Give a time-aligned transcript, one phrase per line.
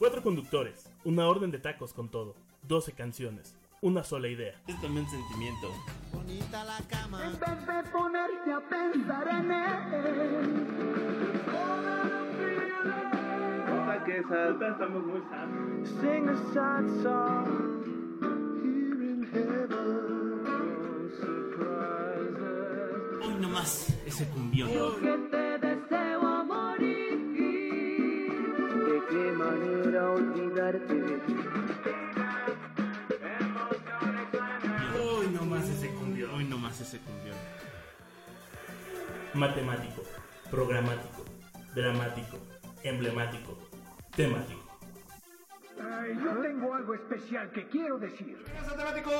[0.00, 4.58] Cuatro conductores, una orden de tacos con todo, 12 canciones, una sola idea.
[4.66, 5.70] Es también sentimiento.
[6.10, 7.22] Bonita la cama.
[7.26, 10.70] En vez de ponerte a pensar en él.
[14.06, 15.86] que estamos muy sanos.
[16.00, 17.82] Sing a sad song.
[18.62, 20.42] Here in heaven.
[20.42, 22.48] No surprises.
[23.22, 24.70] Hoy nomás ese cumbión.
[34.98, 36.30] Hoy nomás ese cumbión.
[36.34, 37.36] Hoy nomás ese cumbión.
[39.34, 40.02] Matemático,
[40.50, 41.24] programático,
[41.74, 42.38] dramático,
[42.82, 43.58] emblemático,
[44.16, 44.60] temático.
[45.80, 48.26] Ay, yo tengo algo especial que quiero decir.
[48.26, 49.10] Bienvenidos al temático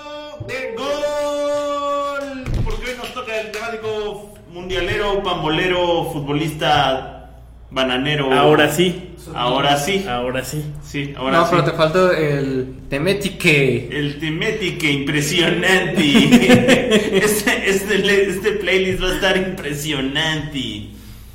[0.46, 2.44] de gol.
[2.64, 7.30] Porque hoy nos toca el temático mundialero, pambolero, futbolista,
[7.70, 8.32] bananero.
[8.32, 10.04] Ahora sí, Ahora sí.
[10.08, 10.64] ahora sí.
[10.82, 11.48] Sí, ahora no, sí.
[11.50, 13.88] pero te faltó el temetique.
[13.90, 16.02] El temático impresionante.
[17.24, 20.88] este, este, este playlist va a estar impresionante.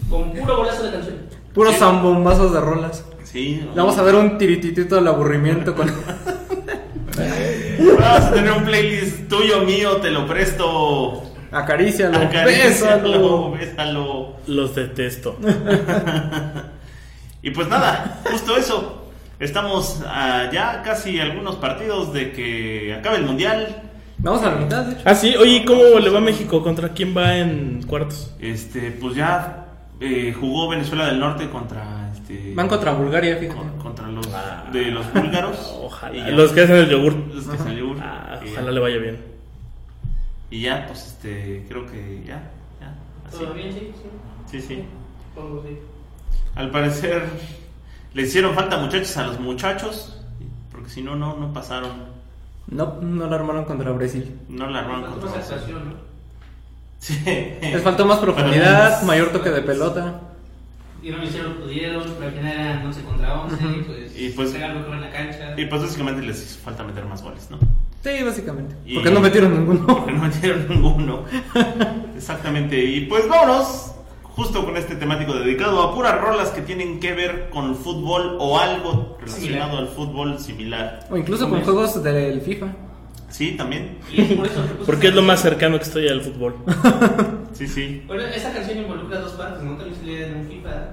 [0.09, 1.15] Con puro golazo de canción.
[1.53, 3.05] Puros zambombazos de rolas.
[3.23, 3.61] Sí.
[3.75, 5.87] Vamos a ver un tirititito del aburrimiento con...
[7.17, 11.23] Vamos a tener un playlist tuyo, mío, te lo presto.
[11.51, 13.53] Acarícialo, Acarícialo, bésalo.
[13.53, 14.35] bésalo.
[14.47, 15.37] Los detesto.
[17.45, 19.03] Y pues nada, justo eso.
[19.39, 23.83] Estamos a ya casi algunos partidos de que acabe el mundial.
[24.17, 25.01] Vamos a la mitad, de hecho.
[25.05, 26.63] Ah, sí, oye, ¿cómo le va a México?
[26.63, 28.33] ¿Contra quién va en cuartos?
[28.39, 29.67] Este, pues ya
[29.99, 32.51] eh, jugó Venezuela del Norte contra este.
[32.55, 33.55] Van contra Bulgaria, fíjate.
[33.59, 34.25] con- contra los
[34.73, 35.75] de los búlgaros.
[35.83, 36.29] Ojalá.
[36.31, 37.13] Los que hacen el yogur.
[37.31, 37.93] los que salió.
[38.01, 39.21] Ah, y, ojalá ya, le vaya bien.
[40.49, 42.41] y ya, pues este, creo que ya,
[42.81, 42.95] ya.
[43.27, 43.37] Así.
[43.37, 43.71] ¿Todo bien?
[43.71, 44.59] Sí, sí.
[44.59, 44.83] Sí, sí.
[45.35, 45.77] Pongo sí.
[46.55, 47.25] Al parecer
[48.13, 50.21] le hicieron falta muchachos a los muchachos,
[50.71, 51.91] porque si no, no, no pasaron,
[52.67, 54.39] No, no la armaron contra Brasil.
[54.49, 56.05] no la armaron contra ¿no?
[56.99, 57.21] Sí.
[57.61, 60.21] Les faltó más profundidad, mayor toque de pelota.
[61.03, 64.51] Y no lo hicieron, pudieron, pero al final eran 11 contra 11, pues, Y pues-
[64.53, 65.53] que va en la cancha.
[65.59, 67.59] Y pues básicamente les hizo falta meter más goles, ¿no?
[68.03, 68.75] Sí, básicamente.
[68.85, 69.85] Y- Porque no metieron ninguno.
[69.87, 71.25] Porque no metieron ninguno.
[72.15, 72.83] Exactamente.
[72.83, 73.91] Y pues vámonos
[74.35, 78.59] justo con este temático dedicado a puras rolas que tienen que ver con fútbol o
[78.59, 79.75] algo relacionado Similar.
[79.77, 81.07] al fútbol similar.
[81.09, 82.67] O incluso con juegos del FIFA.
[83.29, 83.97] Sí, también.
[84.37, 86.55] Por eso Porque es lo más cercano que estoy al fútbol.
[87.55, 88.03] Sí, sí.
[88.05, 89.77] Bueno, esa canción involucra dos partes, ¿no?
[89.77, 90.89] También salía en un FIFA,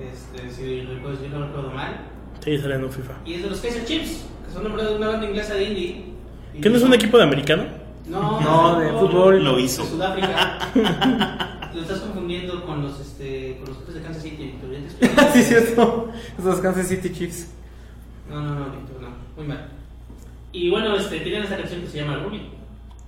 [0.00, 2.06] este, si recuerdo, si yo recuerdo mal.
[2.42, 3.12] Sí, sale en un FIFA.
[3.26, 6.04] Y es de los Kaiser Chiefs, que son nombrados de una banda inglesa de indie.
[6.62, 7.64] ¿Qué no es un equipo de americano?
[8.06, 9.42] No, No, de fútbol.
[9.44, 9.84] Lo De hizo.
[9.84, 10.70] Sudáfrica.
[11.74, 14.70] Lo estás confundiendo con los, este, con los jefes de Kansas City, Victor.
[15.32, 16.08] sí, cierto.
[16.38, 17.48] Esos Kansas City Chiefs.
[18.30, 19.08] No, no, no, Víctor, no.
[19.36, 19.68] Muy mal.
[20.52, 22.48] Y bueno, este, tienen esta canción que se llama Ruby.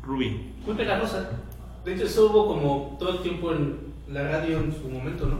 [0.02, 0.52] Ruby.
[0.66, 1.30] Muy pegajosa.
[1.84, 3.78] De hecho, eso hubo como todo el tiempo en
[4.12, 5.38] la radio en su momento, ¿no?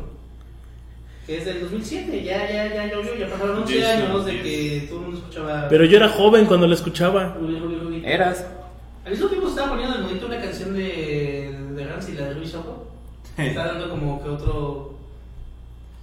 [1.27, 4.87] Que es del 2007, ya, ya, ya llovió, ya pasaron 11 Diez, años de que
[4.89, 7.35] todo el mundo escuchaba Pero yo era joven cuando lo escuchaba.
[7.41, 8.03] Ruby, Ruby, Ruby.
[8.07, 8.47] Eras.
[9.07, 12.15] Al mismo tiempo se estaba poniendo en el monito una canción de, de Rance y
[12.17, 12.89] la de Luis Ojo.
[13.37, 14.95] Está dando como que otro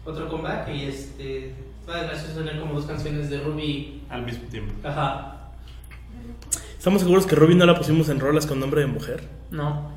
[0.05, 1.53] otro comeback y este
[1.87, 4.03] va gracioso tener como dos canciones de Ruby.
[4.09, 4.87] Al mismo tiempo.
[4.87, 5.49] Ajá.
[6.77, 9.27] ¿Estamos seguros que Ruby no la pusimos en rolas con nombre de mujer?
[9.51, 9.91] No.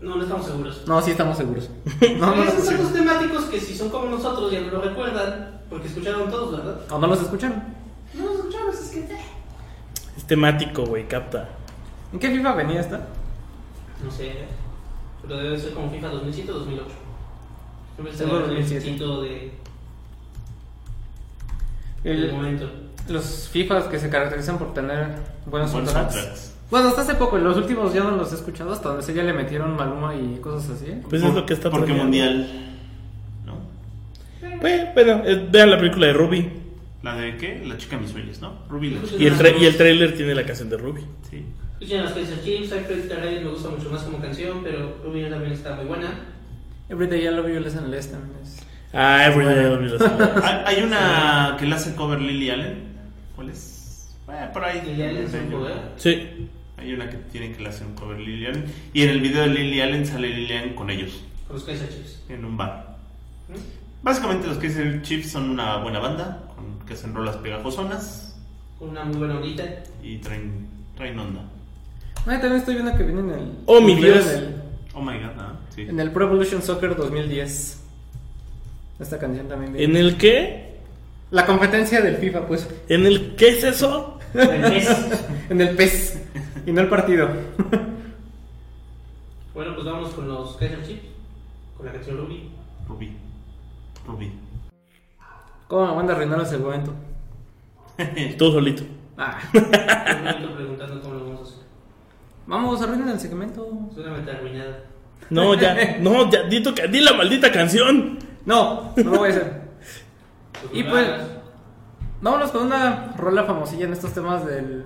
[0.00, 0.84] No, no estamos seguros.
[0.86, 1.68] No, sí estamos seguros.
[2.16, 5.62] No, no, esos son los temáticos que si son como nosotros ya no lo recuerdan,
[5.68, 6.80] porque escucharon todos, ¿verdad?
[6.90, 7.60] ¿O no los escucharon?
[8.14, 9.08] No los escuchamos, es que...
[10.16, 11.57] Es temático, güey, capta.
[12.12, 13.06] ¿En qué FIFA venía esta?
[14.04, 14.32] No sé,
[15.22, 16.88] pero debe ser como FIFA 2007 o 2008.
[17.96, 18.84] Siempre está Seguro en el 2007.
[18.92, 19.52] sitio de,
[22.04, 22.70] El- momento.
[23.08, 25.08] los FIFAs que se caracterizan por tener
[25.46, 26.14] buenos Buenos soundtracks.
[26.14, 26.54] soundtracks.
[26.70, 29.22] Bueno, hasta hace poco, los últimos ya no los he escuchado, hasta donde sé ya
[29.22, 30.92] le metieron Maluma y cosas así.
[31.08, 32.04] Pues es lo que está Porque planeando.
[32.04, 32.74] mundial.
[33.46, 34.58] ¿No?
[34.60, 36.50] Pues, bueno, eh, vean la película de Ruby.
[37.02, 37.64] La de qué?
[37.66, 38.52] La chica de mis sueños, ¿no?
[38.68, 39.16] Ruby la chica.
[39.22, 41.00] Y el, tra- y el trailer tiene la canción de Ruby.
[41.30, 41.44] Sí.
[41.80, 44.98] Escuchen las Kaiser Chiefs, I Feel the Rain me gusta mucho más como canción, pero
[45.04, 46.12] Ruby también está muy buena.
[46.88, 48.58] Everyday I Love You, Listen Less también es.
[48.92, 50.42] Ah, Everyday I Love You, Listen.
[50.42, 52.88] Hay, hay una que le hace cover Lily Allen.
[53.36, 54.08] ¿Cuál es?
[54.28, 54.82] Eh, por ahí.
[54.84, 55.74] Lily Allen es un cover.
[55.96, 56.48] Sí.
[56.78, 58.64] Hay una que tiene que le hacer un cover Lily Allen.
[58.92, 61.22] Y en el video de Lily Allen sale Lily Allen con ellos.
[61.46, 62.22] Con los Kaiser Chiefs.
[62.28, 62.96] En un bar.
[63.48, 63.54] ¿Mm?
[64.02, 66.42] Básicamente los Kaiser Chiefs son una buena banda.
[66.56, 68.36] con- que hacen rolas pegajosonas.
[68.78, 69.64] Con una muy buena ondita.
[70.02, 70.66] Y traen,
[70.96, 71.42] traen onda.
[72.28, 73.52] Y también estoy viendo que viene en el.
[73.66, 74.26] Oh, mi Dios.
[74.26, 74.62] En el,
[74.94, 75.56] Oh my god, ¿no?
[75.74, 75.82] Sí.
[75.82, 77.80] en el Pro Evolution Soccer 2010.
[79.00, 79.92] Esta canción también viene.
[79.92, 80.78] ¿En el qué?
[81.30, 82.68] La competencia del FIFA, pues.
[82.88, 84.18] ¿En el qué es eso?
[84.34, 84.86] El.
[85.50, 86.22] En el PES.
[86.66, 87.28] Y no el partido.
[89.54, 91.02] Bueno, pues vamos con los Kaiser Chiefs.
[91.76, 92.48] Con la canción Ruby.
[92.86, 93.16] Rubí.
[94.06, 94.30] Rubí.
[95.66, 96.94] ¿Cómo me manda arruinar el segmento?
[98.38, 98.84] Tú solito.
[99.16, 99.40] Ah.
[99.52, 101.57] Un momento preguntando cómo lo vamos a hacer.
[102.48, 103.68] Vamos, arruinar el segmento.
[103.96, 104.84] Meta arruinada.
[105.30, 108.18] No, ya, no, ya, di, tu di la maldita canción.
[108.46, 109.52] No, no lo voy a hacer.
[110.72, 111.06] Y pues,
[112.22, 114.84] vámonos con una rola famosilla en estos temas del,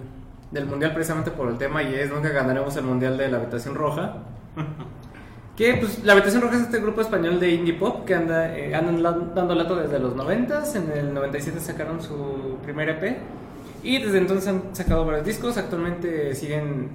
[0.50, 3.74] del mundial, precisamente por el tema, y es nunca ganaremos el mundial de la habitación
[3.74, 4.16] roja.
[5.56, 8.74] Que pues la habitación roja es este grupo español de indie pop que anda eh,
[8.74, 13.18] andan la- dando lato desde los 90 En el 97 sacaron su primer EP
[13.82, 15.58] y desde entonces han sacado varios discos.
[15.58, 16.88] Actualmente siguen,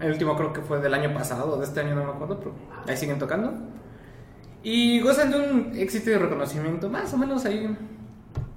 [0.00, 2.38] el último creo que fue del año pasado, o de este año no me acuerdo,
[2.38, 2.54] pero
[2.86, 3.52] ahí siguen tocando.
[4.62, 7.76] Y gozan de un éxito y reconocimiento, más o menos ahí.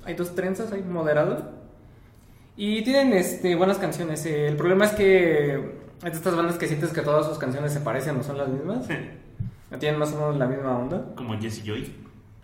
[0.04, 1.52] Hay dos trenzas ahí moderado.
[2.58, 4.26] Y tienen este, buenas canciones.
[4.26, 7.80] el problema es que es de estas bandas que sientes que todas sus canciones se
[7.80, 8.88] parecen o son las mismas.
[9.80, 11.06] Tienen más o menos la misma onda.
[11.16, 11.96] Como Jesse Joy.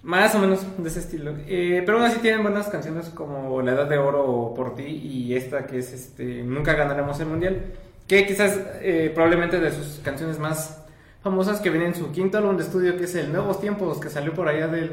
[0.04, 1.34] Más o menos de ese estilo.
[1.48, 4.84] Eh, pero aún así tienen buenas canciones como La Edad de Oro o Por Ti
[4.84, 7.66] y esta que es este Nunca ganaremos el mundial.
[8.08, 10.84] Que quizás eh, probablemente de sus canciones más
[11.22, 14.10] famosas que viene en su quinto álbum de estudio que es el Nuevos Tiempos que
[14.10, 14.92] salió por allá del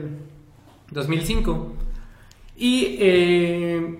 [0.91, 1.73] 2005.
[2.57, 3.99] Y eh,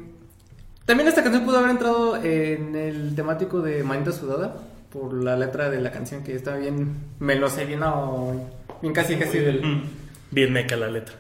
[0.85, 4.57] también esta canción pudo haber entrado en el temático de Manita Sudada
[4.93, 8.35] por la letra de la canción que está bien melosa y bien, oh,
[8.81, 9.83] bien casi casi del...
[10.31, 11.17] Bien meca la letra.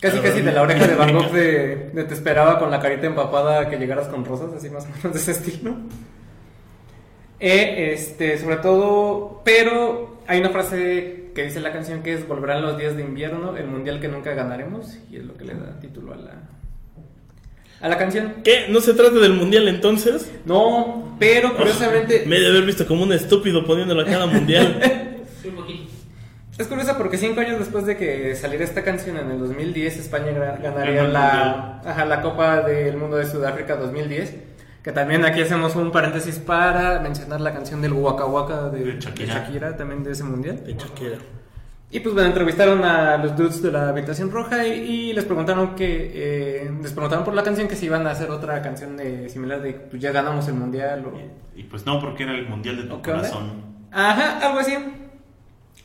[0.00, 3.06] Casi casi de la oreja de Van Gogh de, de te esperaba con la carita
[3.06, 5.76] empapada que llegaras con rosas, así más o menos de ese estilo.
[7.44, 12.62] Eh, este, sobre todo, pero hay una frase que dice la canción que es volverán
[12.62, 15.80] los días de invierno, el mundial que nunca ganaremos, y es lo que le da
[15.80, 16.34] título a la
[17.80, 18.34] a la canción.
[18.44, 18.66] ¿Qué?
[18.68, 20.30] ¿No se trata del mundial entonces?
[20.44, 24.80] No, pero curiosamente Me he de haber visto como un estúpido poniéndolo a cada mundial.
[26.58, 30.30] Es curiosa porque cinco años después de que saliera esta canción en el 2010, España
[30.62, 34.34] ganaría la, ajá, la Copa del Mundo de Sudáfrica 2010.
[34.82, 38.92] Que también aquí hacemos un paréntesis para mencionar la canción del Waka Waka de, De
[38.94, 39.76] de Shakira.
[39.76, 40.64] También de ese mundial.
[40.64, 41.18] De Shakira.
[41.90, 44.70] Y pues bueno, entrevistaron a los dudes de la habitación roja y,
[45.10, 48.30] y les preguntaron que eh, les preguntaron por la canción que si iban a hacer
[48.30, 51.12] otra canción de, similar de pues ya ganamos el mundial o
[51.54, 53.62] Y pues no, porque era el mundial de tu corazón.
[53.92, 54.74] Ajá, algo así.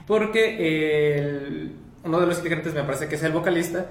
[0.06, 3.88] Porque el- uno de los integrantes, me parece que es el vocalista,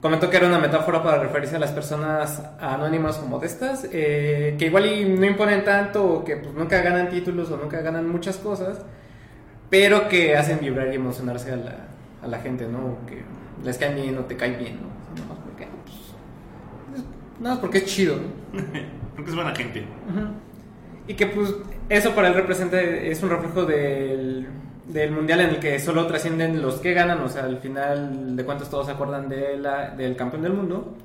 [0.00, 4.66] comentó que era una metáfora para referirse a las personas anónimas o modestas, eh, que
[4.66, 8.36] igual y no imponen tanto, o que pues, nunca ganan títulos o nunca ganan muchas
[8.36, 8.80] cosas,
[9.70, 11.76] pero que hacen vibrar y emocionarse a la,
[12.22, 12.78] a la gente, ¿no?
[12.78, 13.22] O que
[13.64, 14.88] les cae bien o te cae bien, ¿no?
[15.14, 15.96] Nada más porque, pues,
[17.00, 18.60] es- nada más porque es chido, ¿no?
[19.18, 19.84] Porque es buena gente.
[21.08, 21.52] Y que pues
[21.88, 24.46] eso para él representa, es un reflejo del,
[24.88, 28.44] del mundial en el que solo trascienden los que ganan, o sea, al final de
[28.44, 30.96] cuentas todos se acuerdan de la, del campeón del mundo,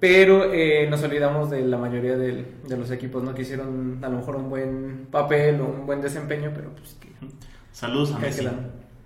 [0.00, 3.34] pero eh, nos olvidamos de la mayoría del- de los equipos, ¿no?
[3.34, 7.08] Que hicieron a lo mejor un buen papel o un buen desempeño, pero pues que,
[7.72, 8.46] Saludos a Messi.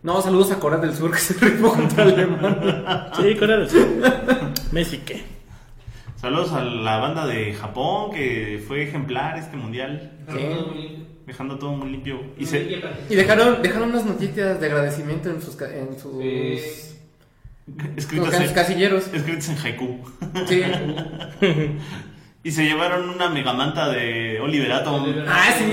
[0.02, 3.10] No, saludos a Corea del Sur que se rifó contra Alemania.
[3.16, 3.86] Sí, Corea del Sur.
[4.72, 5.22] Messi, ¿qué?
[6.16, 11.06] Saludos a la banda de Japón que fue ejemplar este mundial, Sí.
[11.28, 12.20] Dejando todo muy limpio.
[12.38, 12.62] Y se,
[13.10, 16.58] Y dejaron, dejaron unas notitas de agradecimiento en sus, ca- en sus, Sí.
[17.96, 19.08] escritos, en casilleros.
[19.12, 19.98] escritos en haiku.
[20.48, 20.62] Sí.
[22.44, 25.04] Y se llevaron una megamanta de Oliver Atom.
[25.26, 25.64] Ah, sí.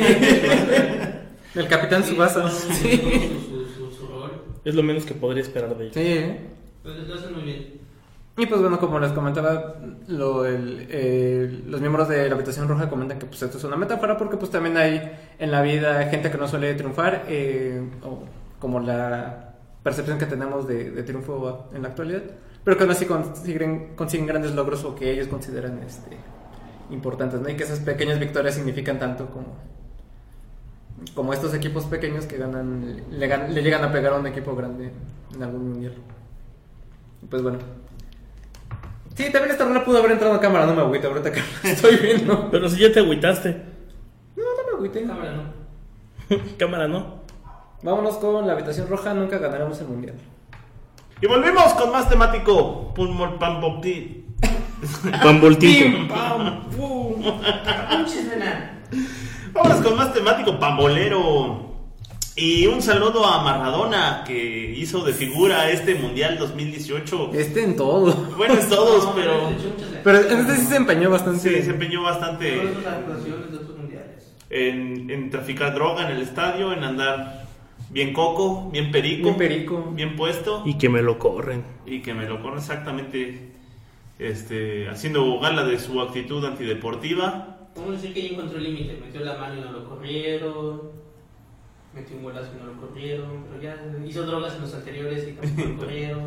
[1.57, 2.49] El Capitán Sí, Subasa.
[2.49, 3.01] Sí.
[4.65, 5.93] Es lo menos que podría esperar de ellos.
[5.95, 6.01] Sí.
[6.03, 6.39] ¿eh?
[6.83, 7.67] Pues lo hacen muy bien.
[8.37, 9.75] Y pues bueno, como les comentaba,
[10.07, 13.77] lo, el- eh, los miembros de la Habitación Roja comentan que pues esto es una
[13.77, 18.23] metáfora porque pues también hay en la vida gente que no suele triunfar, eh, o
[18.59, 22.23] como la percepción que tenemos de, triunfo en la actualidad,
[22.65, 26.17] pero que aún así consiguen, consiguen grandes logros o que ellos consideran este,
[26.89, 27.47] importantes, ¿no?
[27.49, 29.47] Y que esas pequeñas victorias significan tanto como,
[31.13, 34.91] como estos equipos pequeños que ganan, le, le llegan a pegar a un equipo grande
[35.33, 35.93] en algún mundial.
[37.29, 37.59] Pues bueno.
[39.15, 41.95] Sí, también esta rola pudo haber entrado a cámara, no me agüito ahorita que estoy
[41.95, 42.49] viendo.
[42.51, 43.49] Pero si ya te agüitaste.
[44.35, 45.03] No, no me agüité.
[45.05, 46.37] Cámara, ¿no?
[46.57, 47.25] Cámara, ¿no?
[47.81, 50.15] Vámonos con la habitación roja, nunca ganaremos el mundial.
[51.21, 52.93] Y volvemos con más temático.
[52.93, 54.25] Pulmor Pam Pop Tea.
[55.23, 56.13] Pamboltito.
[56.13, 56.63] ¡Pam!
[59.53, 61.64] Vámonos con más temático pambolero.
[62.37, 67.31] Y un saludo a Maradona que hizo de figura este Mundial 2018.
[67.33, 68.13] Este en todo.
[68.35, 69.61] Bueno, es todos, No, pero ganas.
[70.03, 71.39] Pero en este sí se empeñó bastante.
[71.39, 74.33] se desempeñó bastante Todas las actuaciones de otros mundiales.
[74.49, 77.45] en, en traficar droga en el estadio, en andar
[77.89, 79.91] bien coco, bien perico, Bien perico.
[79.95, 80.61] bien puesto.
[80.65, 81.63] Y que me lo corren.
[81.85, 83.51] y que me lo corre exactamente
[84.19, 87.59] este, haciendo gala de su actitud antideportiva.
[87.77, 88.99] Vamos a decir que ya encontró el límite.
[89.05, 91.04] Metió la mano y no lo corrieron.
[91.95, 93.45] Metió un golazo y no lo corrieron.
[93.49, 96.23] Pero ya hizo drogas en los anteriores y tampoco lo corrieron.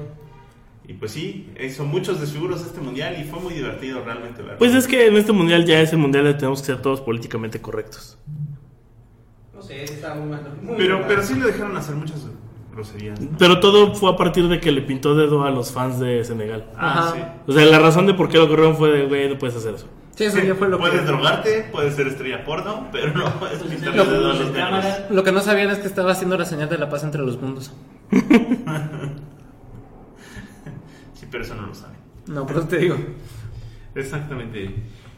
[0.86, 4.56] Y pues sí, hizo muchos desfiguros este mundial y fue muy divertido realmente verlo.
[4.58, 7.02] Pues es que en este mundial ya es el mundial de tenemos que ser todos
[7.02, 8.16] políticamente correctos.
[9.54, 10.40] No sé, está muy mal.
[10.62, 11.04] muy pero, mal.
[11.08, 12.26] pero sí le dejaron hacer muchas
[12.72, 13.20] groserías.
[13.20, 13.36] ¿no?
[13.38, 16.70] Pero todo fue a partir de que le pintó dedo a los fans de Senegal.
[16.74, 17.12] Ah, Ajá.
[17.14, 17.20] sí.
[17.48, 19.74] O sea, la razón de por qué lo corrieron fue de, güey, no puedes hacer
[19.74, 19.88] eso.
[20.18, 21.06] Sí, eso ya fue lo puedes que.
[21.06, 24.64] drogarte, puedes ser estrella porno, pero no puedes pintarle Lo- dedo a en los negros.
[24.64, 25.06] cámara.
[25.10, 27.40] Lo que no sabían es que estaba haciendo la señal de la paz entre los
[27.40, 27.72] mundos.
[31.14, 31.96] Sí, pero eso no lo saben.
[32.26, 32.96] No, por eso te digo.
[33.94, 34.74] Exactamente.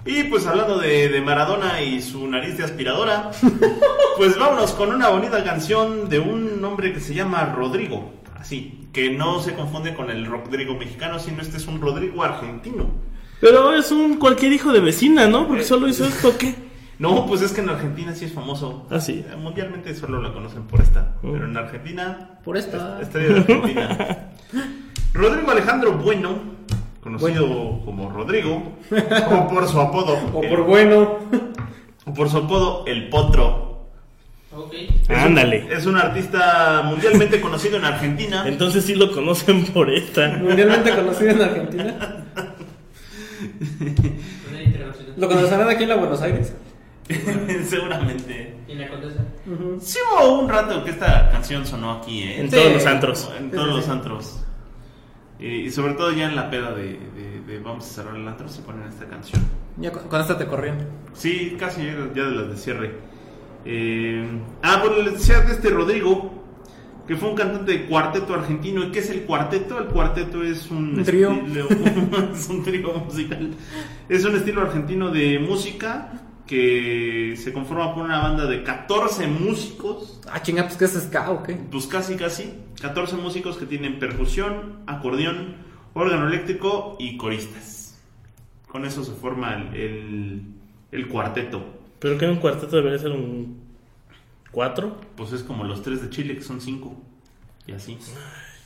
[0.06, 3.30] Y pues hablando de, de Maradona y su nariz de aspiradora,
[4.16, 8.12] pues vámonos con una bonita canción de un hombre que se llama Rodrigo.
[8.38, 12.90] Así, que no se confunde con el Rodrigo mexicano, sino este es un Rodrigo argentino.
[13.40, 15.46] Pero es un cualquier hijo de vecina, ¿no?
[15.48, 16.54] Porque solo hizo esto, ¿qué?
[16.98, 18.86] No, pues es que en Argentina sí es famoso.
[18.90, 19.24] Ah, sí.
[19.26, 21.14] Eh, Mundialmente solo la conocen por esta.
[21.22, 21.32] Mm.
[21.32, 22.30] Pero en Argentina.
[22.44, 23.00] Por esta.
[23.00, 24.28] Estrella de Argentina.
[25.14, 26.38] Rodrigo Alejandro Bueno,
[27.02, 28.76] conocido como Rodrigo,
[29.30, 30.18] o por su apodo.
[30.34, 31.18] O el- por bueno.
[32.04, 33.88] o por su apodo, El Potro.
[34.54, 34.74] Ok.
[34.74, 35.66] Es un- Ándale.
[35.72, 38.44] Es un artista mundialmente conocido en Argentina.
[38.46, 40.28] Entonces sí lo conocen por esta.
[40.36, 42.19] Mundialmente conocido en Argentina.
[45.16, 46.54] ¿Lo conocerán aquí en la Buenos Aires?
[47.68, 48.56] Seguramente.
[48.68, 49.24] Y la condesa.
[49.80, 52.40] Sí hubo un rato que esta canción sonó aquí, ¿eh?
[52.40, 52.56] En Sí.
[52.56, 53.32] todos los antros.
[53.38, 54.44] En Sí, todos sí, los antros.
[55.38, 58.28] Y, y sobre todo ya en la peda de, de- de vamos a cerrar el
[58.28, 59.42] antro se ponen esta canción.
[59.78, 60.78] Ya con, con esta te corrían.
[61.14, 62.94] Sí, casi ya ya de las de cierre.
[63.64, 64.24] Eh,
[64.62, 66.39] ah, bueno, les decía de este Rodrigo,
[67.06, 68.84] que fue un cantante de cuarteto argentino.
[68.84, 69.78] ¿Y qué es el cuarteto?
[69.78, 71.30] El cuarteto es un, Un trío.
[71.32, 71.68] estilo-
[72.34, 73.50] es un trío musical.
[74.08, 76.12] Es un estilo argentino de música
[76.46, 80.20] que se conforma por una banda de 14 músicos.
[80.30, 81.54] Ah, chinga, pues que es ska o qué.
[81.54, 82.52] Pues casi, casi.
[82.80, 85.56] 14 músicos que tienen percusión, acordeón,
[85.94, 87.98] órgano eléctrico y coristas.
[88.68, 90.42] Con eso se forma el, el-
[90.92, 91.62] el cuarteto.
[92.00, 93.59] Pero que un cuarteto debería ser un
[94.50, 95.00] cuatro.
[95.16, 97.00] Pues es como los tres de Chile, que son cinco.
[97.66, 97.98] Y así.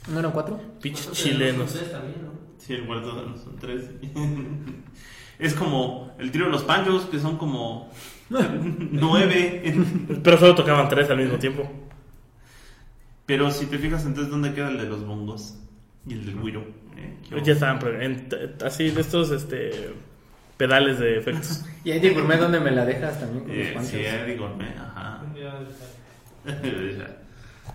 [0.09, 0.61] ¿No eran cuatro?
[0.81, 1.73] Pinches chilenos.
[1.73, 2.33] ustedes también, ¿no?
[2.59, 3.91] Sí, el no son tres.
[5.39, 7.91] es como el trío de los panchos, que son como
[8.31, 9.63] nueve.
[10.23, 11.71] Pero solo tocaban tres al mismo tiempo.
[13.27, 15.57] Pero si te fijas, entonces, ¿dónde queda el de los bongos?
[16.07, 16.61] Y el del güiro.
[16.97, 17.17] ¿Eh?
[17.31, 18.29] ¿Qué Ya estaban en-
[18.65, 19.93] así de estos este
[20.57, 21.65] pedales de efectos.
[21.85, 23.91] Y ahí digo, ¿me dónde me la dejas también con los Eh, panchos?
[23.91, 25.14] sí, Eddie Gourmet, ajá.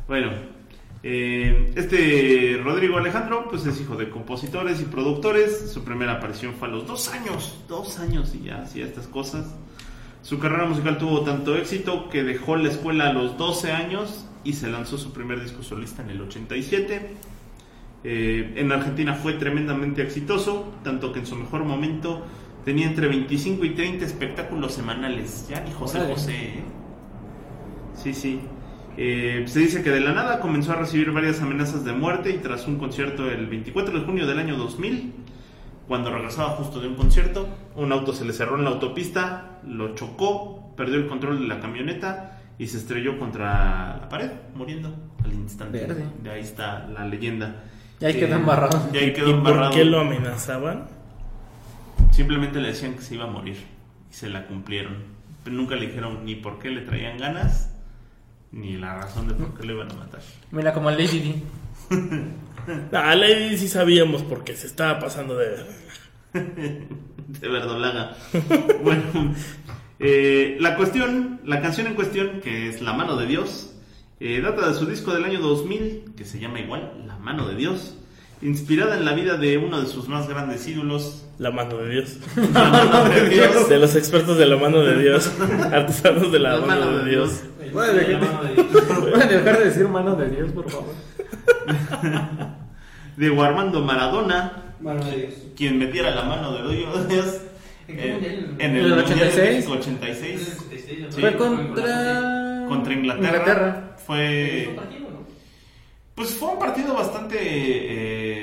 [0.07, 0.31] Bueno,
[1.01, 5.71] eh, este Rodrigo Alejandro, pues es hijo de compositores y productores.
[5.71, 9.47] Su primera aparición fue a los dos años, dos años y ya hacía estas cosas.
[10.21, 14.53] Su carrera musical tuvo tanto éxito que dejó la escuela a los 12 años y
[14.53, 17.15] se lanzó su primer disco solista en el 87.
[18.03, 22.25] Eh, en Argentina fue tremendamente exitoso, tanto que en su mejor momento
[22.65, 25.47] tenía entre 25 y 30 espectáculos semanales.
[25.49, 25.99] Ya ni José.
[25.99, 26.63] José.
[28.01, 28.39] Sí, sí.
[28.97, 32.37] Eh, se dice que de la nada comenzó a recibir varias amenazas de muerte y
[32.39, 35.13] tras un concierto el 24 de junio del año 2000,
[35.87, 39.95] cuando regresaba justo de un concierto, un auto se le cerró en la autopista, lo
[39.95, 45.33] chocó, perdió el control de la camioneta y se estrelló contra la pared, muriendo al
[45.33, 45.79] instante.
[45.79, 46.03] Verde.
[46.21, 47.63] De ahí está la leyenda.
[48.01, 48.89] Y ahí Eh, quedó embarrado.
[48.93, 49.71] Y ahí quedó ¿Y por embarrado.
[49.71, 50.87] qué lo amenazaban?
[52.11, 53.57] Simplemente le decían que se iba a morir
[54.09, 54.97] y se la cumplieron.
[55.43, 57.73] Pero nunca le dijeron ni por qué le traían ganas
[58.51, 60.21] ni la razón de por qué lo iban a matar.
[60.51, 61.43] Mira, como el Lady
[61.89, 62.97] D.
[62.97, 65.57] A Lady sí sabíamos porque se estaba pasando de
[67.39, 68.15] de verdolaga.
[68.83, 69.35] bueno,
[69.99, 73.75] eh, la cuestión, la canción en cuestión, que es La mano de Dios,
[74.19, 77.55] eh, data de su disco del año 2000, que se llama igual, La mano de
[77.55, 77.97] Dios,
[78.41, 82.17] inspirada en la vida de uno de sus más grandes ídolos, la mano de Dios.
[82.53, 83.69] la mano de Dios.
[83.69, 85.31] De los expertos de la mano de Dios.
[85.71, 87.43] Artesanos de la, mano, de Dios.
[87.71, 88.67] De- La mano de Dios.
[89.11, 90.93] ¿Pueden dejar de decir mano de Dios, por favor?
[93.17, 95.33] Diego Armando Maradona, Mano de Dios.
[95.55, 96.95] quien metiera la mano de Dios
[97.87, 99.55] ¿En qué eh, en el, ¿En el Mundial de 86?
[99.55, 100.57] México 86.
[101.11, 101.19] Sí.
[101.19, 102.65] Fue contra...
[102.67, 103.95] Contra Inglaterra.
[104.05, 104.71] Fue.
[104.75, 105.19] Partido, ¿no?
[106.15, 107.37] Pues fue un partido bastante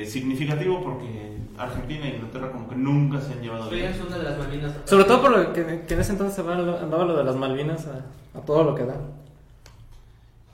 [0.02, 1.15] eh, significativo porque
[1.58, 3.92] Argentina e Inglaterra como que nunca se han llevado bien.
[3.92, 4.72] en una de las Malvinas.
[4.84, 8.42] Sobre todo por que, que en ese entonces andaba lo de las Malvinas a, a
[8.42, 8.96] todo lo que da.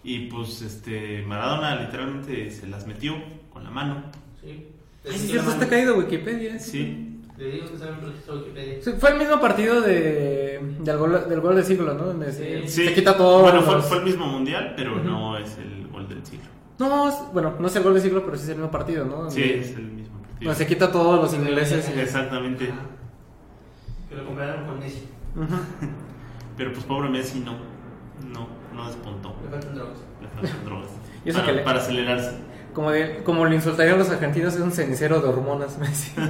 [0.04, 3.14] Y pues este Maradona literalmente se las metió
[3.52, 4.02] con la mano.
[4.40, 4.66] Sí.
[5.08, 6.58] Ay, sí, está caído Wikipedia.
[6.58, 7.08] Sí.
[7.38, 8.82] Le digo que saben registro de Wikipedia.
[8.82, 12.04] Sí, Fue el mismo partido de, del, gol, del gol del siglo, ¿no?
[12.06, 12.86] Donde se, Sí.
[12.86, 13.42] se quita todo.
[13.42, 16.46] Bueno, fue, los- fue el mismo mundial, pero no es el gol del siglo.
[16.78, 19.04] No, es- bueno, no es el gol del siglo, pero sí es el mismo partido,
[19.04, 19.30] ¿no?
[19.30, 20.20] Sí, es el mismo
[20.54, 21.90] se quita todos los ingleses.
[21.94, 22.70] y- Exactamente.
[22.70, 22.80] Ajá.
[24.08, 25.08] Que lo compararon con Messi.
[26.56, 27.52] Pero pues pobre Messi no.
[28.32, 29.34] No, no despuntó.
[29.44, 29.98] Le faltan drogas.
[30.20, 30.88] Le faltan drogas.
[31.24, 32.32] Y eso para, que le- para acelerarse.
[32.74, 36.12] Como, de, como le insultarían los argentinos, es un cenicero de hormonas, Messi.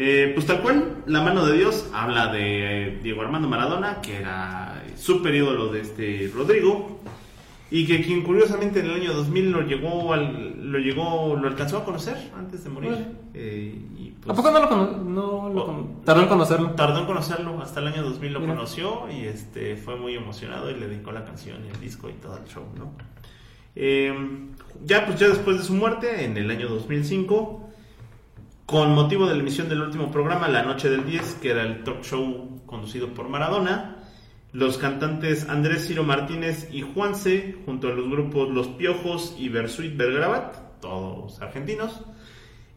[0.00, 4.18] Eh, pues tal cual, la mano de Dios habla de eh, Diego Armando Maradona, que
[4.18, 7.00] era súper ídolo de este Rodrigo,
[7.70, 11.78] y que quien curiosamente en el año 2000 lo llegó, al, lo llegó, lo alcanzó
[11.78, 13.06] a conocer antes de morir.
[13.34, 15.66] Eh, y, pues, ¿A poco no lo, cono- no lo Oh.
[15.66, 16.70] con- tardó en conocerlo?
[16.70, 18.54] Tardó en conocerlo, hasta el año 2000 lo Mira.
[18.54, 22.14] conoció y este fue muy emocionado y le dedicó la canción y el disco y
[22.14, 22.92] todo el show, ¿no?
[23.76, 24.12] Eh,
[24.84, 27.68] ya pues ya después de su muerte, en el año 2005,
[28.66, 31.84] con motivo de la emisión del último programa, La Noche del 10, que era el
[31.84, 33.97] talk show conducido por Maradona,
[34.52, 39.96] los cantantes Andrés Ciro Martínez y Juanse, junto a los grupos Los Piojos y Versuit
[39.96, 42.02] Bergrabat, todos argentinos,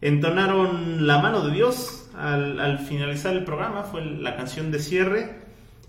[0.00, 5.42] entonaron La mano de Dios al, al finalizar el programa, fue la canción de cierre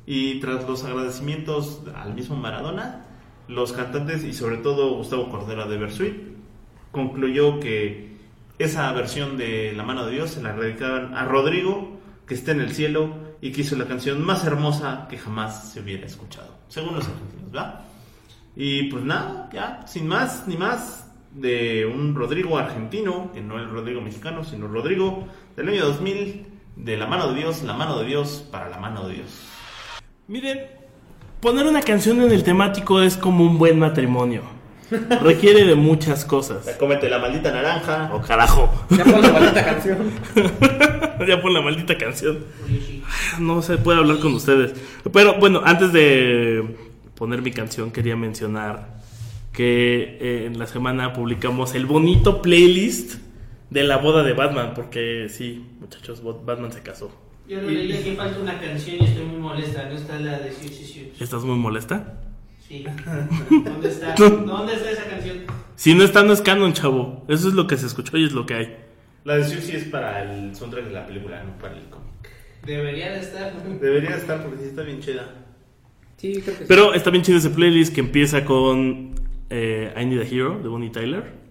[0.05, 3.05] y tras los agradecimientos al mismo Maradona,
[3.47, 6.33] los cantantes y sobre todo Gustavo Cordera de Versuit
[6.91, 8.13] concluyó que
[8.59, 12.61] esa versión de La mano de Dios se la dedicaban a Rodrigo, que está en
[12.61, 13.13] el cielo
[13.43, 17.51] y que hizo la canción más hermosa que jamás se hubiera escuchado, según los argentinos,
[17.51, 17.81] ¿verdad?
[18.55, 23.69] Y pues nada, ya, sin más ni más, de un Rodrigo argentino, que no el
[23.69, 26.45] Rodrigo mexicano, sino Rodrigo del año 2000,
[26.77, 29.41] de la mano de Dios, la mano de Dios, para la mano de Dios.
[30.29, 30.61] Miren,
[31.41, 34.43] poner una canción en el temático es como un buen matrimonio.
[35.21, 36.65] Requiere de muchas cosas.
[36.65, 38.09] Ya cómete la maldita naranja.
[38.13, 38.69] Oh, carajo.
[38.89, 40.11] Ya pon la maldita canción.
[41.27, 42.45] ya pon la maldita canción.
[43.39, 44.73] No se puede hablar con ustedes.
[45.11, 46.75] Pero bueno, antes de
[47.15, 49.01] poner mi canción, quería mencionar
[49.51, 53.15] que eh, en la semana publicamos el bonito playlist
[53.69, 54.73] de la boda de Batman.
[54.75, 57.11] Porque sí, muchachos, Batman se casó.
[57.47, 59.89] Yo lo leí aquí falta una canción y estoy muy molesta.
[59.89, 60.53] No está la de.
[61.19, 62.21] ¿Estás muy molesta?
[62.67, 62.85] Sí.
[63.49, 64.15] ¿Dónde está?
[64.17, 65.37] ¿Dónde está esa canción?
[65.75, 67.25] Si no está, no es canon, chavo.
[67.27, 68.77] Eso es lo que se escuchó y es lo que hay.
[69.25, 72.12] La de Susi es para el soundtrack de la película, no para el cómic.
[72.65, 73.53] Debería de estar.
[73.81, 75.29] Debería estar porque sí está bien chida.
[76.17, 76.65] Sí, creo que sí.
[76.67, 79.11] Pero está bien chido ese playlist que empieza con
[79.49, 81.43] eh, I Need a Hero de Bonnie Tyler.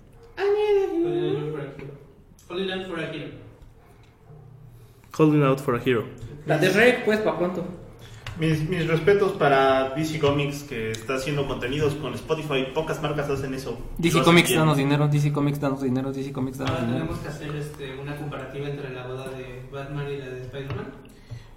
[2.49, 3.31] Holy Land for a Hero.
[5.17, 6.05] Holding Out for a Hero.
[6.47, 7.65] La de Rec, pues, para pronto.
[8.39, 12.67] Mis, mis respetos para DC Comics que está haciendo contenidos con Spotify.
[12.75, 13.79] Pocas marcas hacen eso.
[13.99, 14.61] DC hacen Comics, bien.
[14.61, 15.09] danos dinero.
[15.09, 16.13] DC Comics, danos dinero.
[16.13, 17.05] DC Comics, danos Ahora dinero.
[17.07, 20.87] tenemos que hacer este, una comparativa entre la boda de Batman y la de Spider-Man.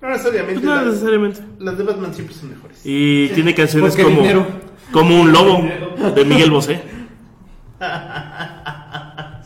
[0.06, 0.54] No necesariamente.
[0.62, 1.42] Pues no las, necesariamente.
[1.60, 2.80] las de Batman siempre son mejores.
[2.84, 4.46] Y tiene canciones Porque como, dinero.
[4.92, 5.64] como Un Lobo
[6.16, 6.82] de Miguel Bosé.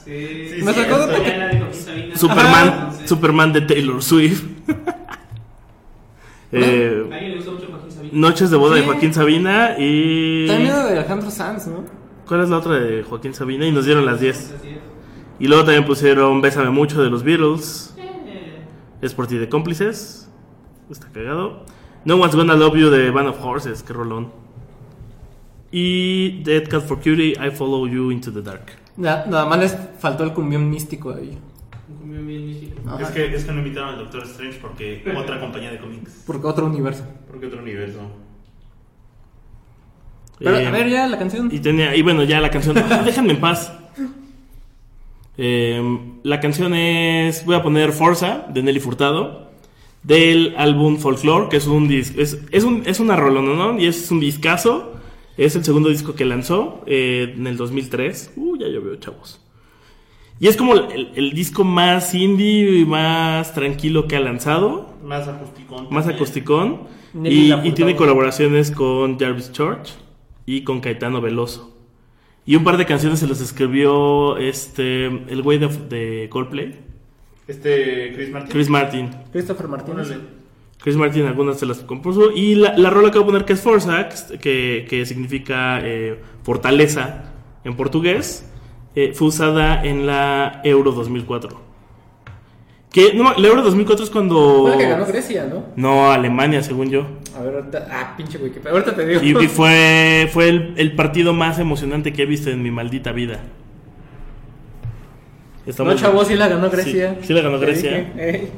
[0.04, 0.56] Sí.
[0.56, 2.18] Sí, Me sí, sacó de de.
[2.18, 3.08] Superman, Ajá, sí.
[3.08, 4.44] Superman de Taylor Swift.
[6.52, 8.12] Eh, A alguien le gustó mucho Joaquín Sabina.
[8.14, 8.88] Noches de boda de Sí.
[8.88, 10.48] Joaquín Sabina y...
[10.48, 11.84] También la de Alejandro Sanz, ¿no?
[12.28, 13.68] ¿Cuál es la otra de Joaquín Sabina?
[13.68, 14.36] Y nos dieron las 10.
[14.58, 14.78] Así es.
[15.40, 17.94] Y luego también pusieron Bésame Mucho de los Beatles.
[18.00, 18.64] Eh,
[19.02, 20.28] Es por ti de cómplices.
[20.90, 21.66] Está cagado.
[22.06, 23.84] No One's Gonna Love You de Band of Horses.
[23.84, 24.32] Qué rolón.
[25.72, 28.72] Y Dead Cat for Cutie, I Follow You Into the Dark.
[28.98, 31.38] Na- nada más les faltó el cumbión místico ahí.
[31.90, 32.90] un cumbión bien místico.
[32.90, 33.04] Ajá.
[33.04, 36.24] Es que, es que no invitaron al Doctor Strange porque otra compañía de cómics.
[36.26, 37.04] Porque otro universo.
[37.30, 38.00] Porque otro universo.
[40.40, 41.50] Pero, Eh, a ver, ya la canción.
[41.52, 42.78] Y tenía, y bueno, ya la canción.
[42.78, 43.74] Ah, déjenme en paz.
[45.38, 47.46] Eh, la canción es.
[47.46, 49.49] Voy a poner Forza de Nelly Furtado.
[50.04, 52.22] Del álbum Folklore, que es un disco.
[52.22, 53.80] Es, es, un, es una rolona, ¿no?
[53.80, 54.94] Y es un discazo.
[55.38, 58.34] Es el segundo disco que lanzó eh, en el 2003.
[58.36, 59.42] Uh, ya llovió, chavos.
[60.40, 64.96] Y es como el, el disco más indie y más tranquilo que ha lanzado.
[65.04, 65.88] Más acusticón.
[65.92, 66.88] Más acusticón.
[67.24, 69.96] Y, y tiene colaboraciones con Jarvis Church
[70.46, 71.76] y con Caetano Veloso.
[72.46, 76.80] Y un par de canciones se las escribió este el güey de, de Coldplay,
[77.50, 78.52] Este, Chris Martin.
[78.52, 79.10] Chris Martin.
[79.32, 80.08] Christopher Martínez.
[80.08, 80.22] Órale.
[80.80, 82.32] Chris Martin algunas se las compuso.
[82.32, 84.08] Y la, la rola que voy a poner que es Forza,
[84.40, 87.34] que, que significa eh, fortaleza
[87.64, 88.48] en portugués,
[88.96, 91.70] eh, fue usada en la Euro 2004.
[92.92, 94.62] Que, no, la Euro 2004 es cuando...
[94.62, 95.66] Fue la que ganó Grecia, ¿no?
[95.76, 97.08] No, Alemania, según yo.
[97.36, 97.88] A ver, ahorita.
[97.92, 98.72] Ah, pinche Wikipedia.
[98.72, 99.22] Ahorita te digo.
[99.24, 103.12] Y, y fue, fue el, el partido más emocionante que he visto en mi maldita
[103.12, 103.42] vida.
[105.70, 107.18] No, Estamos- chavos, sí la ganó Grecia.
[107.22, 107.98] Sí, sí la ganó Grecia.
[108.16, 108.50] dije.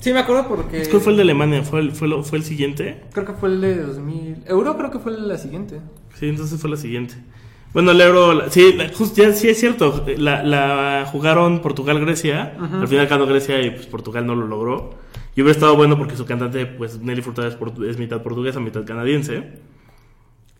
[0.00, 0.86] Sí, me acuerdo porque.
[0.90, 1.62] ¿Cuál fue el de Alemania?
[1.62, 3.00] ¿Fue el, fue, lo- fue el siguiente?
[3.12, 4.36] Creo que fue el de 2000.
[4.46, 5.80] Euro creo que fue la siguiente.
[6.14, 7.14] Sí, entonces fue la siguiente.
[7.72, 12.54] Bueno, el Euro, la- sí, la- just- ya, sí es cierto, la, la jugaron Portugal-Grecia,
[12.80, 14.90] al final ganó Grecia y pues Portugal no lo logró.
[15.36, 17.56] Y hubiera estado bueno porque su cantante, pues Nelly Furtado es,
[17.88, 19.42] es mitad portuguesa, mitad canadiense.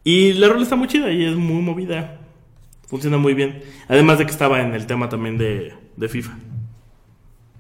[0.03, 2.19] Y la rola está muy chida y es muy movida.
[2.88, 3.62] Funciona muy bien.
[3.88, 6.33] Además de que estaba en el tema también de, de FIFA.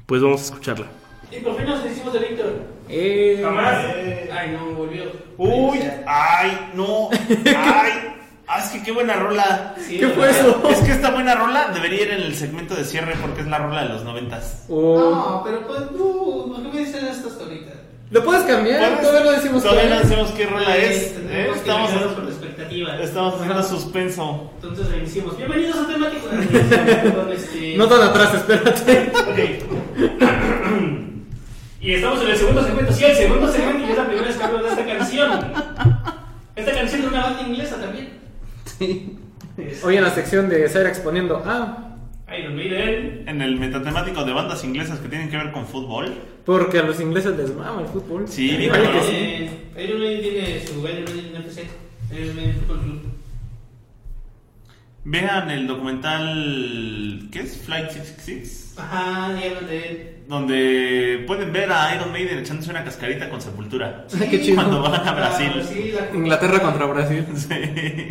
[0.06, 0.86] Pues vamos a escucharla.
[1.30, 2.62] Y por fin nos hicimos de Víctor.
[2.88, 3.84] Eh, Jamás.
[4.32, 5.04] Ay, no, volvió.
[5.38, 7.08] Uy, ay, no,
[7.56, 7.90] ay.
[8.46, 9.74] Ah, es que qué buena rola.
[9.78, 10.62] Sí, ¿Qué fue eso?
[10.70, 13.56] Es que esta buena rola debería ir en el segmento de cierre porque es la
[13.58, 14.66] rola de los noventas.
[14.68, 17.72] o- No, pero pues, no, ¿por qué me dicen esto hasta ahorita?
[18.14, 19.00] Lo puedes cambiar, ¿Puedes?
[19.00, 21.16] todavía no decimos Todavía no decimos qué rola es.
[21.18, 21.50] ¿eh?
[21.52, 23.00] Estamos, por la expectativa.
[23.00, 24.52] estamos haciendo suspenso.
[24.54, 25.36] Entonces reiniciamos.
[25.36, 26.28] Bienvenidos a temático.
[27.32, 27.74] Este...
[27.76, 29.12] No tan atrás, espérate.
[29.18, 29.38] Ok.
[31.80, 32.92] Y estamos en el segundo segmento.
[32.92, 35.52] Sí, el segundo segmento y es la primera vez que hablo de esta canción.
[36.54, 38.10] Esta canción de una banda inglesa también.
[38.78, 39.18] Sí.
[39.82, 41.42] Hoy en la sección de Zaira exponiendo.
[41.44, 41.93] Ah,
[42.38, 43.24] Iron Maiden.
[43.26, 46.12] En el metatemático de bandas inglesas que tienen que ver con fútbol.
[46.44, 48.24] porque a los ingleses les mama el fútbol.
[48.28, 48.92] Sí, Vale cabrón.
[48.92, 49.14] que sí.
[49.16, 51.64] Eh, Iron Maiden tiene su Iron Maiden FC.
[52.16, 53.00] Iron Maiden Football Club.
[55.04, 57.28] Vean el documental.
[57.30, 57.58] ¿Qué es?
[57.58, 58.74] Flight 666.
[58.78, 59.46] Ajá, de
[59.88, 60.10] él.
[60.26, 64.06] Donde pueden ver a Iron Maiden echándose una cascarita con sepultura.
[64.30, 64.56] Qué chido.
[64.56, 65.52] Cuando van a Brasil.
[65.54, 67.26] Ah, sí, la- Inglaterra contra Brasil.
[67.36, 67.48] Sí.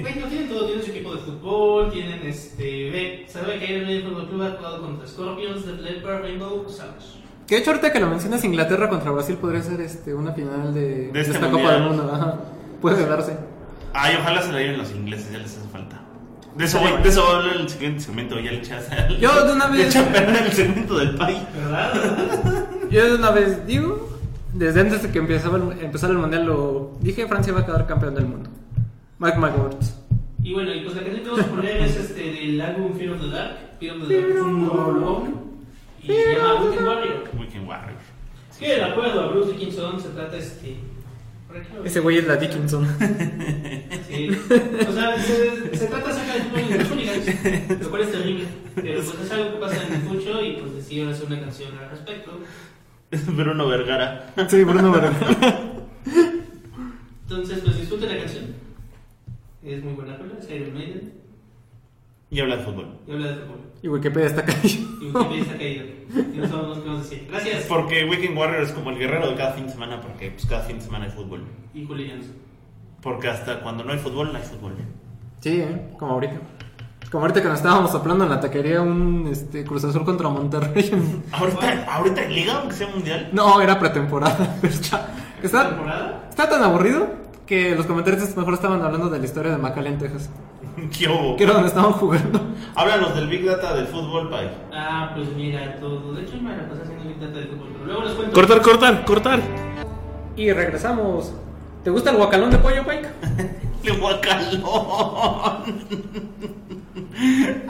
[0.02, 2.92] Bueno, tienen todo, tienen su equipo de fútbol, tienen este.
[2.92, 7.24] Ve, sabe que Iron Maiden Football Club ha jugado contra Scorpions, The Leopard, Rainbow, Savage.
[7.48, 10.74] Que de hecho ahorita que lo mencionas Inglaterra contra Brasil podría ser este una final
[10.74, 11.52] de, De este esta mundial.
[11.64, 12.12] Copa del Mundo.
[12.14, 12.40] Ajá.
[12.80, 13.36] Puede darse.
[13.94, 16.00] Ay, ojalá se la lleven los ingleses, ya les hace falta.
[16.58, 18.88] De eso, voy- de eso voy a hablar en el siguiente segmento, ya le echas.
[19.20, 21.40] Yo de una Le vez- echan a perder el segmento del país.
[21.56, 21.94] ¿Verdad?
[22.92, 24.10] Yo de una vez digo,
[24.54, 27.88] desde antes de que empezaba el, empezara el mundial lo dije, Francia va a quedar
[27.88, 28.50] campeón del mundo.
[29.20, 29.96] Mike my words.
[30.44, 33.14] Y bueno, y pues la canción que vamos a poner es este del álbum Fear
[33.14, 33.56] of the Dark.
[33.80, 35.44] Fear of the Dark es un rolón.
[36.04, 37.24] Y se llama Weekend Warrior.
[37.40, 37.98] Weekend Warrior.
[38.52, 40.76] Sí, de acuerdo a Bruce Dickinson se trata este.
[41.62, 42.88] Por Ese güey es la Dickinson.
[44.08, 44.30] Sí.
[44.88, 48.46] O sea, se, se trata acerca de los hooligans, lo cual es terrible.
[48.76, 51.78] Pero pues es algo que pasa en el mucho y pues decidieron hacer una canción
[51.78, 52.40] al respecto.
[53.32, 54.34] Bruno Vergara.
[54.48, 55.72] Sí, Bruno Vergara.
[57.24, 58.46] Entonces, pues disfruten la canción.
[59.64, 61.23] Es muy buena rola, es Iron Maiden
[62.34, 62.88] Y habla de fútbol.
[63.08, 63.60] y habla de fútbol.
[63.84, 64.88] Y Wikipedia está caído.
[65.02, 65.86] Y Wikipedia está caído.
[66.34, 67.28] Y no sabemos qué vamos a decir.
[67.30, 67.64] Gracias.
[67.66, 70.62] Porque Weekend Warrior es como el guerrero de cada fin de semana, porque pues, cada
[70.64, 71.44] fin de semana hay fútbol.
[71.76, 72.26] Y hooligans.
[73.02, 74.74] Porque hasta cuando no hay fútbol, no hay fútbol.
[75.42, 75.90] Sí, ¿eh?
[76.00, 76.40] como ahorita.
[77.12, 80.90] Como ahorita que nos estábamos soplando en la taquería un este, Cruz Azul contra Monterrey.
[81.32, 83.30] Ahorita, ahorita hay liga, aunque sea mundial.
[83.32, 84.58] No, era pretemporada.
[84.64, 86.28] está, está, ¿Temporada?
[86.32, 87.08] está tan aburrido
[87.46, 90.32] que los comentaristas mejor estaban hablando de la historia de McAllen, Texas.
[90.98, 91.36] ¿Qué hubo?
[91.36, 92.42] Que era donde estaban jugando.
[92.76, 94.50] Háblanos del Big Data del fútbol, Pai.
[94.72, 96.14] Ah, pues mira, todo.
[96.14, 97.70] De hecho, me la pasé haciendo Big Data de fútbol.
[97.74, 98.34] Pero luego les cuento.
[98.34, 99.40] Cortar, cortar, cortar.
[100.36, 101.34] Y regresamos.
[101.84, 103.10] ¿Te gusta el guacalón de pollo, Pike?
[103.84, 105.64] ¡Qué guacalón!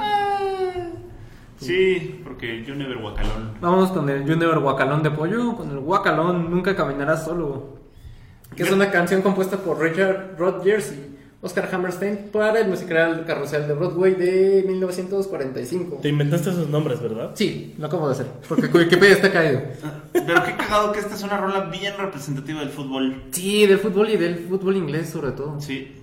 [1.58, 3.58] sí, porque yo never guacalón.
[3.60, 5.56] Vamos con el Junior Guacalón de pollo.
[5.56, 7.80] Con el guacalón Nunca Caminarás Solo.
[8.56, 11.13] Que es una canción compuesta por Richard Rodgers y
[11.44, 16.00] Oscar Hammerstein para el musical Carrusel de Broadway de 1945.
[16.02, 17.32] Te inventaste esos nombres, ¿verdad?
[17.36, 18.28] Sí, lo acabo de hacer.
[18.48, 19.62] Porque Wikipedia está caído.
[20.14, 23.24] Pero qué cagado que esta es una rola bien representativa del fútbol.
[23.32, 25.60] Sí, del fútbol y del fútbol inglés sobre todo.
[25.60, 26.00] Sí.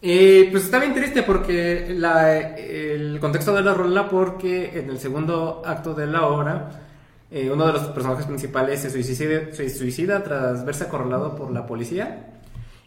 [0.00, 4.98] Eh, pues está bien triste porque la- el contexto de la rola porque en el
[4.98, 6.84] segundo acto de la obra
[7.30, 11.66] eh, uno de los personajes principales se suicida, se suicida tras verse acorralado por la
[11.66, 12.37] policía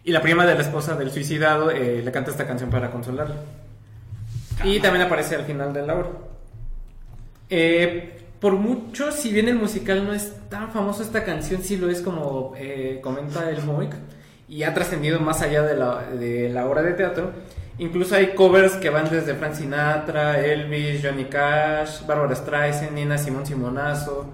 [0.03, 3.35] y la prima de la esposa del suicidado eh, le canta esta canción para consolarlo.
[4.63, 6.09] Y también aparece al final de la obra.
[7.49, 11.89] Eh, por mucho, si bien el musical no es tan famoso, esta canción sí lo
[11.89, 13.93] es como eh, comenta el Moik
[14.49, 17.31] y ha trascendido más allá de la, de la obra de teatro.
[17.77, 23.45] Incluso hay covers que van desde Frank Sinatra, Elvis, Johnny Cash, Barbara Streisand, Nina Simón
[23.45, 24.25] Simonazo,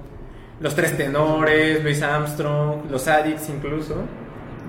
[0.60, 3.96] Los Tres Tenores, Louis Armstrong, Los Addicts incluso,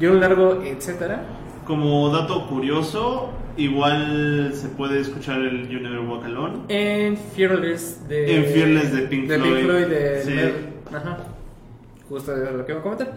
[0.01, 1.23] y un largo etcétera.
[1.67, 6.61] Como dato curioso, igual se puede escuchar el You Never Walk Alone.
[6.69, 9.87] En Fearless de, En Fearless de Pink Floyd.
[9.87, 10.31] de Sí.
[10.31, 10.55] Mer-
[10.95, 11.19] Ajá.
[12.09, 13.13] Justo de lo que iba a comentar.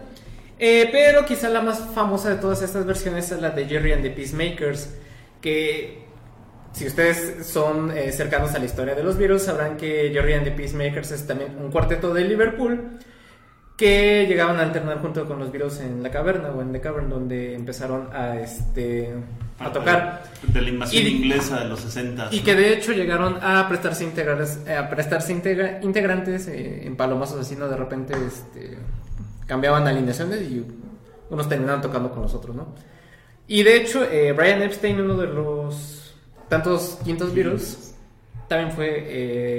[0.58, 4.02] Eh, pero quizá la más famosa de todas estas versiones es la de Jerry and
[4.02, 4.94] the Peacemakers.
[5.40, 6.02] Que
[6.72, 10.44] si ustedes son eh, cercanos a la historia de los Beatles, sabrán que Jerry and
[10.44, 12.98] the Peacemakers es también un cuarteto de Liverpool
[13.76, 17.08] que llegaban a alternar junto con los Beatles en la caverna o en The Cavern,
[17.08, 19.12] donde empezaron a, este,
[19.58, 20.22] a tocar.
[20.46, 22.28] De la invasión Y- inglesa de los 60.
[22.32, 26.96] Y que de hecho llegaron a prestarse, integras- eh, a prestarse integra- integrantes eh, en
[26.96, 27.66] palomazos así, ¿no?
[27.68, 28.76] De repente este,
[29.46, 30.64] cambiaban alineaciones y
[31.30, 32.74] unos terminaban tocando con los otros, ¿no?
[33.48, 36.14] Y de hecho, eh, Brian Epstein, uno de los
[36.48, 37.94] tantos quintos Beatles,
[38.48, 39.06] también fue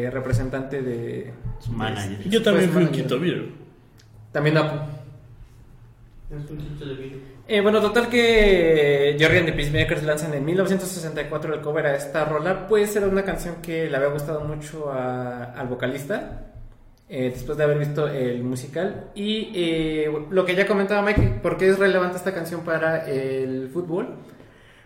[0.06, 1.34] eh, representante de...
[1.60, 2.30] Su manager.
[2.30, 3.63] Yo también Pues, fui un quinto Beatle.
[4.34, 4.76] También Apu.
[6.30, 7.20] Es un quinto de video.
[7.48, 12.26] Eh, bueno, total que Jerry and the Peacemakers lanzan en 1964 el cover a esta
[12.26, 16.48] rola, pues era una canción que le había gustado mucho a- al vocalista,
[17.10, 19.12] eh, después de haber visto el musical.
[19.14, 23.70] Y eh, lo que ya comentaba Mike, ¿por qué es relevante esta canción para el
[23.72, 24.16] fútbol?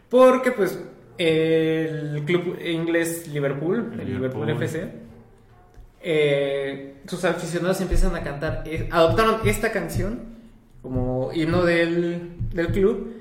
[0.10, 0.84] Porque pues
[1.18, 4.64] el club inglés Liverpool, el Liverpool, Liverpool.
[4.64, 4.92] FC,
[6.02, 10.20] eh, sus aficionados empiezan a cantar, eh, adoptaron esta canción
[10.82, 13.14] como himno del, del club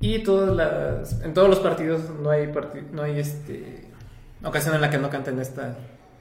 [0.00, 3.84] y todas las, en todos los partidos no hay parti- no hay este
[4.42, 5.76] ocasión en la que no canten esta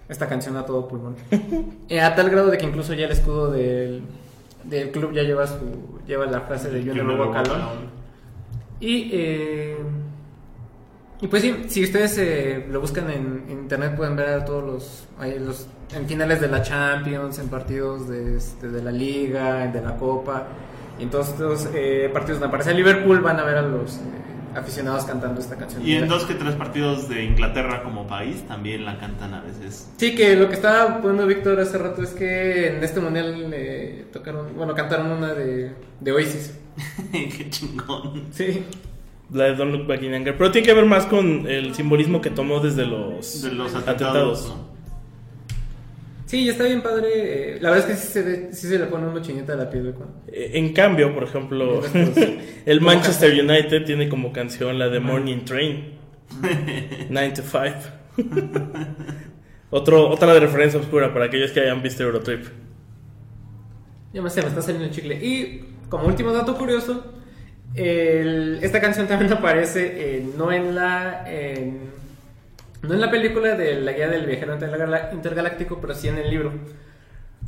[0.07, 1.15] esta canción a todo pulmón
[1.89, 4.01] Eh, a tal grado de que incluso ya el escudo del,
[4.63, 7.63] del club ya lleva su lleva la frase de Walk Alone.
[7.63, 7.87] Alone.
[8.79, 9.77] y eh,
[11.23, 14.61] y pues sí, si ustedes eh, lo buscan en, en internet pueden ver a todos
[14.61, 19.67] los, ahí los en finales de la Champions, en partidos de, este, de la Liga,
[19.67, 20.47] de la Copa,
[20.99, 23.99] y en todos estos eh, partidos donde aparece Liverpool van a ver a los eh,
[24.53, 25.87] aficionados cantando esta canción.
[25.87, 29.93] Y en dos que tres partidos de Inglaterra como país también la cantan a veces.
[29.95, 34.07] Sí, que lo que estaba poniendo Víctor hace rato es que en este mundial eh,
[34.11, 36.59] tocaron, bueno, cantaron una de, de Oasis.
[37.13, 38.25] Qué chingón.
[38.31, 38.65] Sí.
[39.31, 40.37] La de Don't Look Back in Anger.
[40.37, 44.49] Pero tiene que ver más con el simbolismo que tomó desde los, De los atentados.
[44.49, 44.73] ¿no?
[46.25, 47.07] Sí, está bien padre.
[47.55, 49.55] eh, la verdad es que sí se, ve- sí se le pone una chinita a
[49.55, 49.93] la piel.
[50.27, 51.81] Eh, En cambio, por ejemplo,
[52.65, 55.93] el Manchester United tiene como canción la de Morning Train.
[57.09, 58.23] 9 to 5.
[59.69, 62.45] Otro, otra de referencia oscura para aquellos que hayan visto Eurotrip.
[64.13, 65.15] Ya me sé, me está saliendo el chicle.
[65.15, 67.13] Y como último dato curioso,
[67.75, 71.91] el- esta canción también aparece eh, no en la en-
[72.81, 74.57] no en la película de la guía del viajero
[75.13, 76.51] intergaláctico, pero sí en el libro.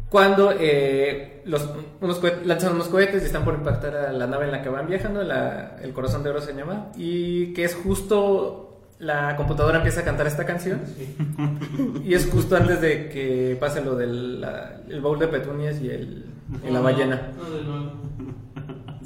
[0.10, 4.52] Cuando eh, los, unos lanzan unos cohetes y están por impactar a la nave en
[4.52, 8.62] la que van viajando, la- el corazón de oro se llama, y que es justo
[9.00, 10.80] la computadora empieza a cantar esta canción.
[12.06, 15.90] Y es justo antes de que pase lo del la- el bowl de petunias y,
[15.90, 16.26] el,
[16.66, 17.32] y la ballena.
[17.38, 17.92] No, de nuevo.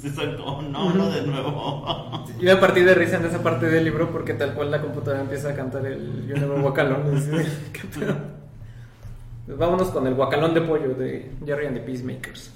[0.00, 0.62] Sí, exacto.
[0.62, 2.24] No, no de nuevo.
[2.38, 5.20] Y me partí de risa en esa parte del libro porque tal cual la computadora
[5.20, 6.80] empieza a cantar el You Never Walk.
[9.46, 12.50] Pues vámonos con el guacalón de pollo de Jerry and the Peacemakers.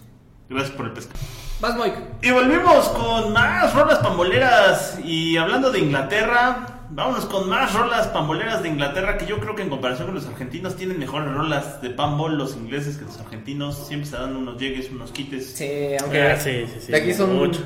[0.48, 1.18] Gracias por el pescado.
[1.60, 1.96] Vas, Mike.
[2.22, 4.98] Y volvimos con más rolas pamboleras.
[5.04, 9.16] Y hablando de Inglaterra, vámonos con más rolas pamboleras de Inglaterra.
[9.18, 12.54] Que yo creo que en comparación con los argentinos tienen mejores rolas de pambol los
[12.56, 13.86] ingleses que los argentinos.
[13.88, 15.46] Siempre se dan unos llegues, unos quites.
[15.54, 15.68] Sí,
[16.00, 17.60] aunque Ah, sí, sí, sí, de aquí son mucho.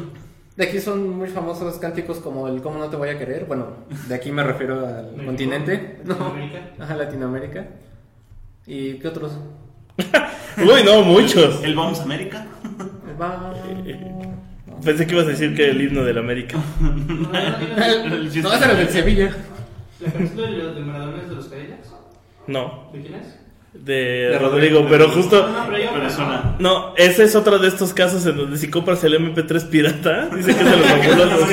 [0.56, 3.44] de aquí son muy famosos cánticos como el Cómo no te voy a querer.
[3.46, 3.66] Bueno,
[4.08, 6.58] de aquí me refiero al México, continente, no, Latinoamérica.
[6.80, 7.66] ajá, Latinoamérica.
[8.66, 9.32] ¿Y qué otros?
[10.58, 11.62] Uy, no, muchos.
[11.62, 12.46] El Bombs América.
[13.20, 13.52] Va-
[14.84, 16.58] Pensé que ibas a decir que el himno del América.
[16.80, 19.36] No, no, no, No, ese era del Sevilla.
[20.00, 21.88] ¿La canción de, los- de Maradona es de los Cadillacs?
[22.46, 23.34] No, ¿De quién es?
[23.74, 24.86] de, De Rodrigo, Rodrigo.
[24.88, 25.46] pero justo.
[25.48, 30.26] No, Pero ese es otro de estos casos en donde si compras el MP3 pirata,
[30.34, 31.48] dice que es de los fabulosos.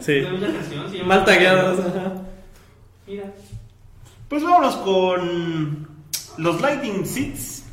[0.00, 0.04] Sí.
[0.06, 1.78] Se llama- Mal tagueados.
[1.80, 2.12] ajá.
[3.06, 3.24] Mira.
[4.28, 5.88] Pues vámonos con
[6.38, 7.64] los Lighting Seats.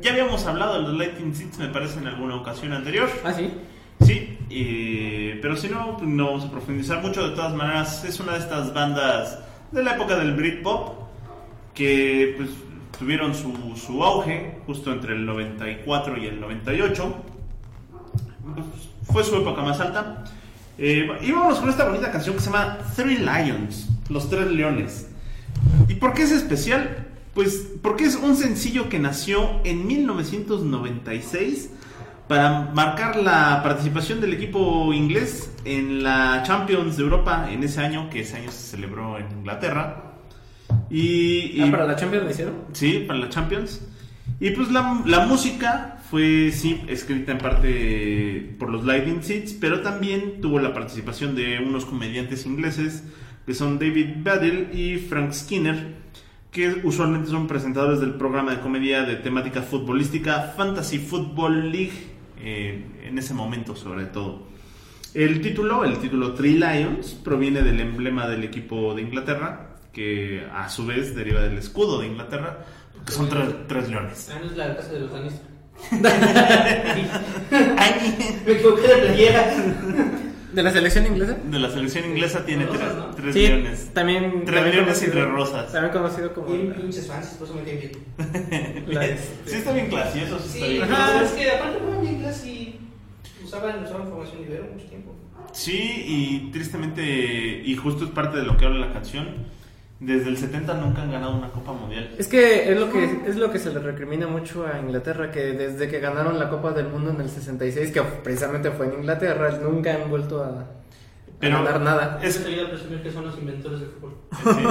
[0.00, 3.08] Ya habíamos hablado de los Lighting Seats, me parece, en alguna ocasión anterior.
[3.24, 3.50] Ah, sí.
[4.00, 7.28] Sí, eh, pero si no, pues no vamos a profundizar mucho.
[7.28, 9.38] De todas maneras, es una de estas bandas
[9.72, 11.04] de la época del Britpop
[11.74, 12.50] que pues,
[12.98, 17.14] tuvieron su, su auge justo entre el 94 y el 98.
[18.54, 18.66] Pues,
[19.10, 20.24] fue su época más alta.
[20.76, 25.08] Eh, y vámonos con esta bonita canción que se llama Three Lions, Los Tres Leones.
[25.88, 27.06] ¿Y por qué es especial?
[27.32, 31.70] Pues porque es un sencillo que nació en 1996
[32.28, 38.08] para marcar la participación del equipo inglés en la Champions de Europa en ese año,
[38.10, 40.12] que ese año se celebró en Inglaterra.
[40.90, 42.54] Y, y- Ah, para la Champions lo hicieron.
[42.72, 43.86] Sí, para la Champions.
[44.40, 49.80] Y pues la, la música fue, sí, escrita en parte por los Lightning Seeds, pero
[49.82, 53.04] también tuvo la participación de unos comediantes ingleses
[53.46, 55.94] que son David Baddiel y Frank Skinner,
[56.50, 62.84] que usualmente son presentadores del programa de comedia de temática futbolística Fantasy Football League, eh,
[63.04, 64.46] en ese momento sobre todo.
[65.14, 70.68] El título, el título Three Lions, proviene del emblema del equipo de Inglaterra, que a
[70.68, 72.66] su vez deriva del escudo de Inglaterra,
[73.06, 74.32] que son tres, tres leones.
[74.34, 75.54] Ah, no es la casa de los Lannister.
[78.46, 79.54] Me equivoqué de playera.
[80.54, 81.36] ¿De la selección inglesa?
[81.44, 83.14] De la selección inglesa tiene tres, Rosas, ¿no?
[83.14, 83.90] tres Sí, leones.
[83.92, 84.30] también.
[84.44, 85.72] Tres también leones y conocido- tres rosas.
[85.72, 86.46] También conocido como.
[86.48, 87.92] Bien la- pinches fans, por eso me bien.
[89.46, 90.86] Sí está bien classy, eso sí, está Sí, bien.
[90.88, 92.80] pero es que aparte fueron bien clase y
[93.44, 95.14] usaban, usaban formación libero mucho tiempo.
[95.52, 97.02] Sí, y tristemente,
[97.64, 99.28] y justo es parte de lo que habla la canción,
[100.00, 102.14] desde el 70 nunca han ganado una Copa Mundial.
[102.18, 105.52] Es que es lo que es lo que se le recrimina mucho a Inglaterra que
[105.52, 109.58] desde que ganaron la Copa del Mundo en el 66 que precisamente fue en Inglaterra
[109.62, 110.66] nunca han vuelto a,
[111.40, 112.20] ganar nada.
[112.22, 114.14] Es, querido presumir que son los inventores del fútbol.
[114.42, 114.64] Sí.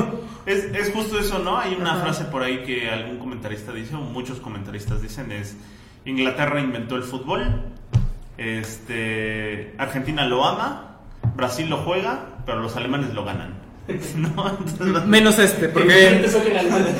[0.46, 1.58] Es, es justo eso, ¿no?
[1.58, 5.56] Hay una frase por ahí que algún comentarista dice, o muchos comentaristas dicen, es
[6.06, 7.72] Inglaterra inventó el fútbol,
[8.38, 10.98] este, Argentina lo ama,
[11.36, 13.54] Brasil lo juega, pero los alemanes lo ganan.
[14.16, 14.50] ¿No?
[14.50, 16.96] Entonces, Menos este, porque en Alemania.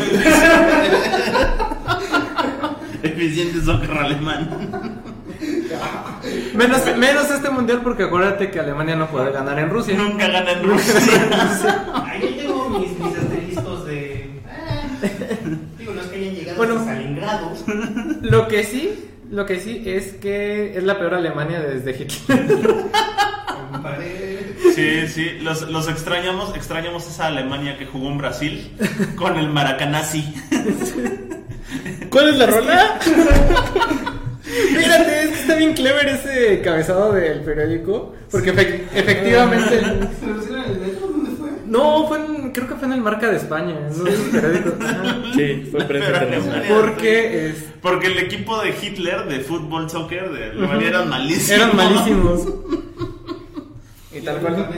[3.04, 5.02] eficiente soccer alemán.
[6.56, 9.96] menos menos este mundial porque acuérdate que Alemania no puede ganar en Rusia.
[9.98, 10.94] Nunca gana en Rusia.
[12.06, 14.42] Ahí tengo mis, mis asteriscos de.
[14.50, 14.84] ah,
[15.78, 16.80] digo, no es que hayan llegado Bueno.
[16.80, 17.52] hasta Stalingrado.
[18.22, 22.86] Lo que sí, lo que sí es que es la peor Alemania desde Hitler.
[24.76, 28.72] Sí, sí, los, los extrañamos, extrañamos esa Alemania que jugó en Brasil
[29.16, 30.34] con el Maracanasi.
[32.10, 33.00] ¿Cuál es la rola?
[34.44, 39.80] Fíjate, es que está bien clever ese cabezado del periódico, porque efe- efectivamente
[40.20, 41.08] ¿Se lo pusieron en el metro?
[41.08, 41.50] ¿Dónde fue?
[41.66, 43.76] no fue en- creo que fue en el Marca de España,
[44.32, 44.74] periódicos.
[44.82, 45.24] Ajá.
[45.36, 46.26] Sí, fue prensa
[46.70, 51.50] Porque es- Porque el equipo de Hitler de fútbol, soccer, de Alemania eran malísimos.
[51.50, 52.48] eran malísimos.
[54.16, 54.70] Y tal cual.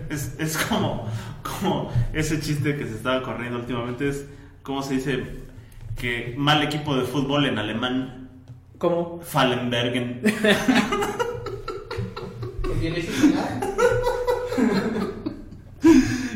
[0.10, 1.08] Es, es como,
[1.42, 4.08] como ese chiste que se estaba corriendo últimamente.
[4.08, 4.26] Es,
[4.62, 5.24] ¿cómo se dice?
[5.96, 8.20] Que mal equipo de fútbol en alemán,
[8.80, 9.20] ¿Cómo?
[9.22, 10.22] Fallenbergen.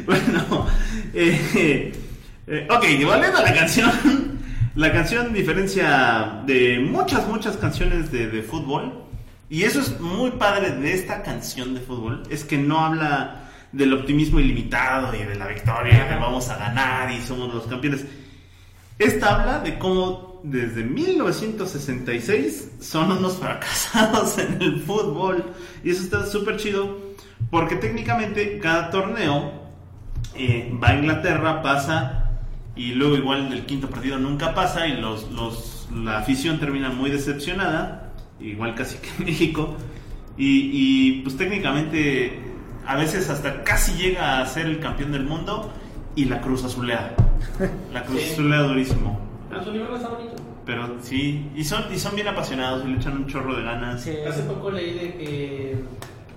[0.05, 0.67] Bueno,
[1.15, 1.93] eh,
[2.47, 3.91] eh, ok, volviendo a la canción.
[4.75, 9.04] La canción diferencia de muchas, muchas canciones de, de fútbol.
[9.49, 12.23] Y eso es muy padre de esta canción de fútbol.
[12.31, 17.11] Es que no habla del optimismo ilimitado y de la victoria, que vamos a ganar
[17.11, 18.07] y somos los campeones.
[18.99, 25.45] Esta habla de cómo desde 1966 son unos fracasados en el fútbol.
[25.83, 26.99] Y eso está súper chido
[27.51, 29.53] porque técnicamente cada torneo
[30.37, 32.31] eh, va a Inglaterra, pasa
[32.77, 37.11] y luego igual del quinto partido nunca pasa y los, los, la afición termina muy
[37.11, 38.04] decepcionada,
[38.41, 39.77] igual casi que en México.
[40.37, 42.41] Y, y, pues técnicamente
[42.87, 45.73] a veces hasta casi llega a ser el campeón del mundo
[46.17, 47.15] y la cruz azulea.
[47.93, 48.33] La cruz Sí.
[48.33, 49.21] azulea durísimo.
[49.49, 50.35] Pero su uniforme está bonito.
[50.67, 54.03] Pero sí, y son, y son bien apasionados y le echan un chorro de ganas.
[54.03, 54.17] Sí.
[54.27, 55.77] Hace poco leí de que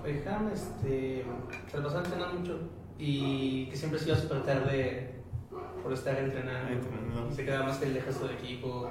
[0.04, 1.24] Beckham este,
[1.72, 2.60] se lo pasaba entrenando mucho
[3.00, 5.16] y que siempre se iba súper tarde
[5.82, 7.32] por estar entrenando.
[7.36, 8.90] Se quedaba más que el resto del equipo.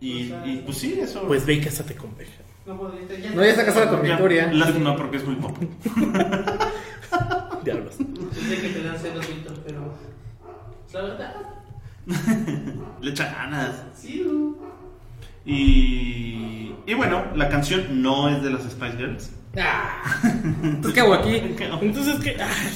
[0.00, 1.22] Y, y, pues sí, eso.
[1.26, 2.32] Pues ve y cásate con Beja.
[2.66, 4.52] No, No, ya está casada con Ya, Victoria.
[4.52, 5.56] Lástima porque es muy pop.
[7.64, 7.94] Diablos.
[7.98, 9.94] Dice que te dan celos, Víctor, pero.
[10.86, 11.34] Es la verdad.
[13.00, 13.82] Le echa ganas.
[13.94, 14.54] Sí, ¿no?
[15.46, 19.30] Y, y bueno, la canción no es de las Spice Girls.
[19.58, 20.02] Ah.
[20.62, 21.36] Entonces, ¿qué hago aquí?
[21.80, 22.36] Entonces, ¿qué?
[22.40, 22.72] Ay,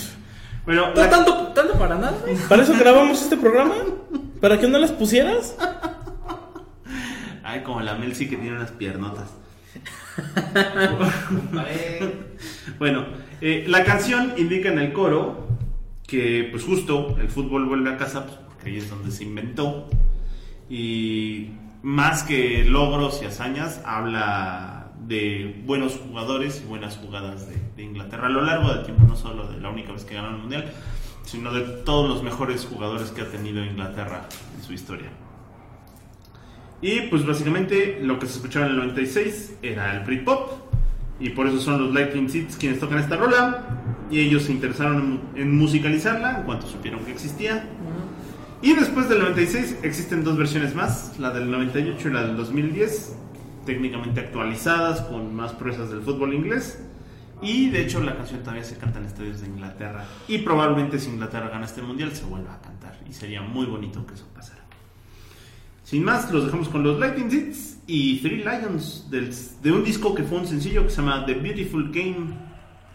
[0.64, 2.16] Bueno, ¿T- la- ¿Tanto, ¿Tanto para nada?
[2.48, 3.74] ¿Para eso grabamos este programa?
[4.40, 5.54] ¿Para que no las pusieras?
[7.49, 9.34] Ay, como la Melcy que tiene unas piernotas.
[12.78, 13.07] Bueno,
[13.40, 15.49] eh, la canción indica en el coro
[16.07, 19.88] que, pues justo, el fútbol vuelve a casa, pues, porque ahí es donde se inventó.
[20.68, 27.82] Y más que logros y hazañas, habla de buenos jugadores y buenas jugadas de, de
[27.82, 30.42] Inglaterra a lo largo del tiempo, no solo de la única vez que ganaron el
[30.42, 30.70] mundial,
[31.24, 35.11] sino de todos los mejores jugadores que ha tenido Inglaterra en su historia.
[36.80, 40.68] Y pues básicamente lo que se escuchaba en el 96 era el Britpop.
[41.20, 43.64] Y por eso son los Lightning Seeds quienes tocan esta rola.
[44.10, 47.64] Y ellos se interesaron en, en musicalizarla en cuanto supieron que existía.
[48.60, 53.16] Y después del 96 existen dos versiones más, la del 98 y la del 2010,
[53.64, 56.82] técnicamente actualizadas con más proezas del fútbol inglés.
[57.40, 60.04] Y de hecho la canción todavía se canta en estadios de Inglaterra.
[60.26, 62.98] Y probablemente si Inglaterra gana este mundial se vuelva a cantar.
[63.08, 64.57] Y sería muy bonito que eso pasara.
[65.89, 70.14] Sin más, los dejamos con los Lightning Hits y Three Lions del- de un disco
[70.14, 72.26] que fue un sencillo que se llama The Beautiful Game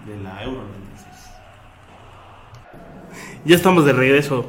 [0.06, 1.08] de la Euro 96.
[3.46, 4.46] Ya estamos de regreso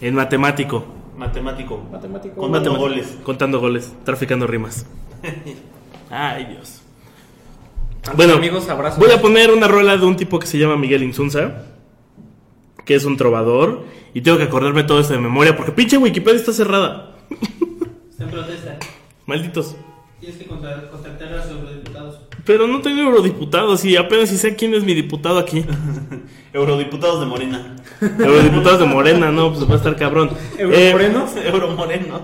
[0.00, 0.86] en matemático.
[1.16, 1.82] Matemático.
[1.90, 2.36] Matemático.
[2.36, 2.78] Contando Matemático.
[2.88, 3.18] goles.
[3.24, 4.86] Contando goles, traficando rimas.
[6.10, 6.82] Ay, Dios.
[8.16, 8.98] Bueno, amigos, abrazos.
[9.00, 11.64] voy a poner una rola de un tipo que se llama Miguel Insunza,
[12.84, 13.84] que es un trovador,
[14.14, 17.16] y tengo que acordarme todo esto de memoria porque pinche Wikipedia está cerrada.
[18.18, 18.78] En protesta.
[19.26, 19.76] Malditos.
[20.20, 22.20] Tienes que contra- contactar a los eurodiputados.
[22.44, 25.64] Pero no tengo eurodiputados y apenas si sé quién es mi diputado aquí.
[26.52, 27.76] Eurodiputados de Morena.
[28.00, 30.30] Eurodiputados de Morena, no, pues va a estar cabrón.
[30.58, 31.36] Eh, ¿Euromorenos?
[31.36, 32.22] Euromorenos.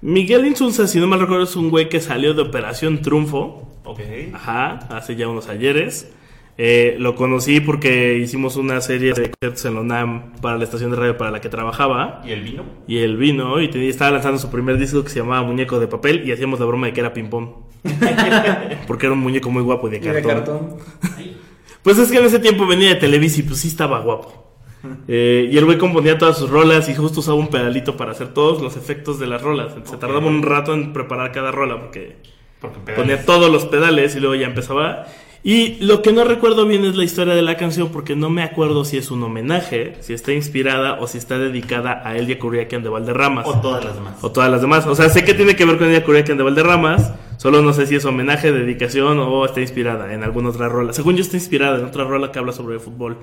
[0.00, 3.68] Miguel Insunza, si no mal recuerdo, es un güey que salió de Operación Triunfo.
[3.84, 4.00] Ok.
[4.34, 6.10] Ajá, hace ya unos ayeres.
[6.58, 10.90] Eh, lo conocí porque hicimos una serie de conciertos en la UNAM para la estación
[10.90, 12.22] de radio para la que trabajaba.
[12.24, 12.62] ¿Y el vino?
[12.88, 15.86] Y él vino y tenía- estaba lanzando su primer disco que se llamaba Muñeco de
[15.86, 17.48] Papel y hacíamos la broma de que era ping-pong.
[18.86, 20.34] porque era un muñeco muy guapo y de Y de cartón.
[20.34, 20.76] cartón.
[21.82, 24.44] Pues es que en ese tiempo venía de Televisa y pues sí estaba guapo.
[25.08, 28.28] Eh, y el güey componía todas sus rolas y justo usaba un pedalito para hacer
[28.34, 29.72] todos los efectos de las rolas.
[29.84, 30.00] Se Ok.
[30.00, 32.16] tardaba un rato en preparar cada rola porque
[32.60, 35.06] Porque ponía todos los pedales y luego ya empezaba.
[35.48, 38.42] Y lo que no recuerdo bien es la historia de la canción porque no me
[38.42, 42.82] acuerdo si es un homenaje, si está inspirada o si está dedicada a Elia Curiaquian
[42.82, 43.46] de Valderramas.
[43.46, 44.14] O todas las demás.
[44.22, 44.88] O todas las demás.
[44.88, 47.12] O sea, sé que tiene que ver con Elia Curiaquian de Valderramas.
[47.36, 50.92] Solo no sé si es homenaje, dedicación o está inspirada en alguna otra rola.
[50.92, 53.16] Según yo está inspirada en otra rola que habla sobre el fútbol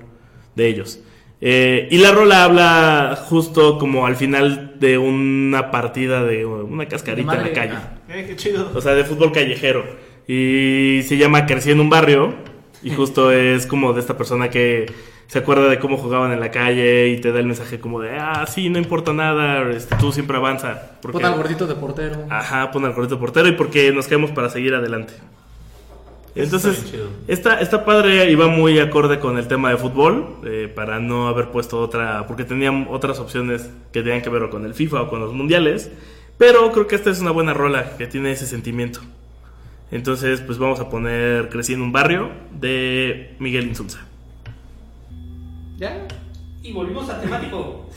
[0.56, 1.02] de ellos.
[1.42, 7.36] Eh, y la rola habla justo como al final de una partida de una cascarita
[7.36, 7.76] en la calle.
[8.08, 8.72] Eh, qué chido.
[8.74, 9.84] O sea, de fútbol callejero.
[10.28, 12.34] Y se llama Crecí en un barrio.
[12.82, 14.86] Y justo es como de esta persona que
[15.28, 18.12] se acuerda de cómo jugaban en la calle y te da el mensaje como de,
[18.12, 20.92] ah, sí, no importa nada, este, tú siempre avanza.
[21.02, 22.26] Porque, Pon al gordito de portero.
[22.30, 25.14] Ajá, pon al gordito portero y porque nos quedamos para seguir adelante.
[26.36, 26.84] Entonces,
[27.28, 31.50] está está, padre va muy acorde con el tema de fútbol, eh, para no haber
[31.50, 35.20] puesto otra, porque tenían otras opciones que tenían que ver con el FIFA o con
[35.20, 35.92] los mundiales,
[36.40, 39.02] pero creo que esta es una buena rola que tiene ese sentimiento.
[39.94, 44.00] Entonces, pues vamos a poner Crecí en un barrio de Miguel Insulza.
[45.78, 46.08] ¿Ya?
[46.64, 47.88] Y volvimos a temático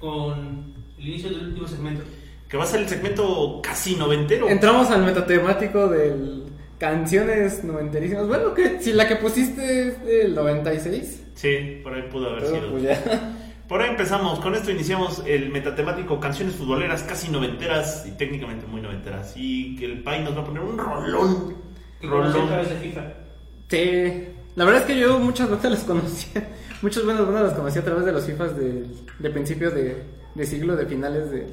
[0.00, 2.02] con el inicio del último segmento.
[2.48, 4.48] Que va a ser el segmento casi noventero.
[4.48, 6.42] Entramos al metatemático del
[6.78, 8.26] canciones noventerísimas.
[8.26, 12.56] Bueno, que si la que pusiste es del 96, Sí, por ahí pudo haber pero
[12.56, 12.70] sido.
[12.72, 13.36] pues ya.
[13.68, 14.40] Por ahí empezamos.
[14.40, 19.32] Con esto iniciamos el metatemático canciones futboleras casi noventeras y técnicamente muy noventeras.
[19.36, 21.54] Y que el Pai nos va a poner un rolón.
[22.02, 22.46] A Rolón.
[22.48, 23.02] través de FIFA.
[23.68, 24.28] Sí.
[24.56, 26.48] La verdad es que yo muchas bandas las conocía.
[26.82, 28.86] Muchas buenas bandas las conocí a través de los FIFAs de,
[29.18, 30.02] de principios de,
[30.34, 31.46] de siglo, de finales de,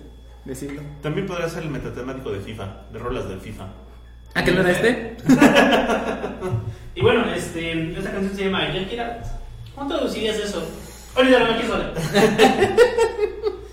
[0.44, 0.82] de siglo.
[1.02, 3.68] También podría ser el metatemático de FIFA, de rolas del FIFA.
[4.34, 5.16] ¿Ah, que no era este?
[6.96, 9.22] Y bueno, este, esta canción se llama Yakira.
[9.74, 10.62] ¿Cómo traducirías eso?
[11.16, 11.94] Olvídalo, aquí sola.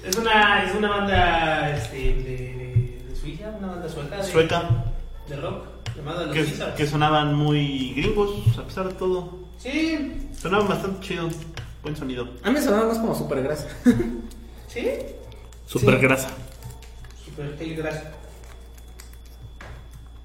[0.05, 4.63] es, una, es una banda este, de, de, de Suiza, una banda sueca de, Sueca,
[5.29, 5.65] de rock
[5.97, 6.75] llamada Los que, Wizards.
[6.77, 9.39] que sonaban muy gringos a pesar de todo.
[9.59, 11.29] Sí, Sonaban bastante chido.
[11.83, 12.29] Buen sonido.
[12.43, 13.69] A mí me sonaba más como super grasa.
[14.69, 14.89] sí.
[15.67, 16.01] Super Sí.
[16.01, 16.29] grasa.
[17.25, 18.03] Super Tail Grass.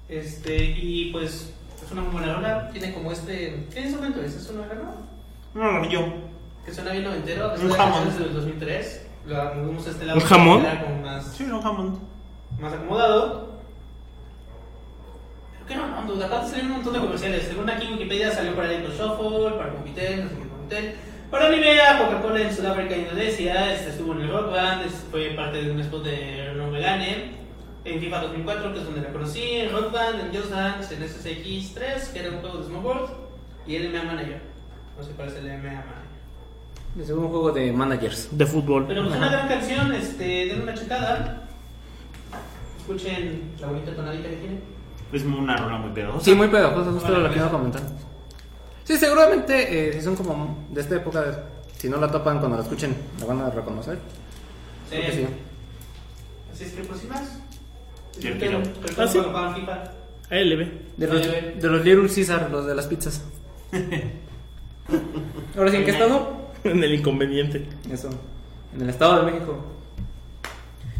[0.08, 1.50] Este, y pues
[1.84, 2.70] es una muy buena rola.
[2.70, 3.66] Tiene como este.
[3.72, 4.34] ¿Qué instrumento es?
[4.34, 4.94] ¿Es una grana?
[5.54, 6.33] Un organillo.
[6.64, 7.54] Que suena bien noventero.
[7.54, 7.92] Es Un jamón.
[8.04, 9.06] canciones del 2003.
[9.26, 10.18] Lo movimos a este lado.
[10.18, 10.60] ¿Un jamón?
[10.62, 11.98] que Era como más, Sí, un Hammond.
[12.60, 13.54] más acomodado.
[15.52, 16.26] Pero qué no, no, duda.
[16.26, 17.42] Aparte salieron un montón de comerciales.
[17.44, 20.94] Según aquí Wikipedia salió para Electro Shuffle, para Movitel, no sé qué Movitel.
[21.30, 23.72] Para Nivea, Coca-Cola en Sudáfrica e Indonesia.
[23.74, 24.82] Este estuvo en el Rock Band.
[24.86, 27.44] este fue parte de un spot de Renault Megane.
[27.86, 29.42] En FIFA 2004, que es donde la conocí.
[29.42, 33.10] En Rock Band, en Just Dance, en SSX3, que era un juego de Snowboard.
[33.66, 34.40] Y el MMA Manager.
[34.96, 36.03] No sé cuál es el MMA Manager.
[37.00, 38.28] Es un juego de managers.
[38.30, 38.86] De fútbol.
[38.86, 41.48] Pero pues una gran canción, este, den una checada.
[42.78, 44.58] Escuchen la bonita tonadita que tiene.
[45.12, 46.24] Es una rola muy pegajosa.
[46.24, 47.82] Sí, muy pegajoso, justo Vale, lo que iba a comentar.
[48.84, 51.44] Sí, seguramente eh, si son como de esta época
[51.78, 53.98] Si no la topan cuando la escuchen, la van a reconocer.
[54.90, 54.96] Sí.
[54.96, 55.26] Creo que sí.
[56.52, 57.40] Así es que, pues, sin más.
[58.20, 58.60] Quiero.
[58.60, 59.18] disfruten Ah, sí.
[60.30, 60.68] ALB.
[60.96, 63.22] De los, de los Little Caesar, los de las pizzas.
[65.56, 66.43] Ahora sí, ¿en qué estado?
[66.70, 67.66] En el inconveniente.
[67.90, 68.08] Eso,
[68.74, 69.62] en el Estado de México.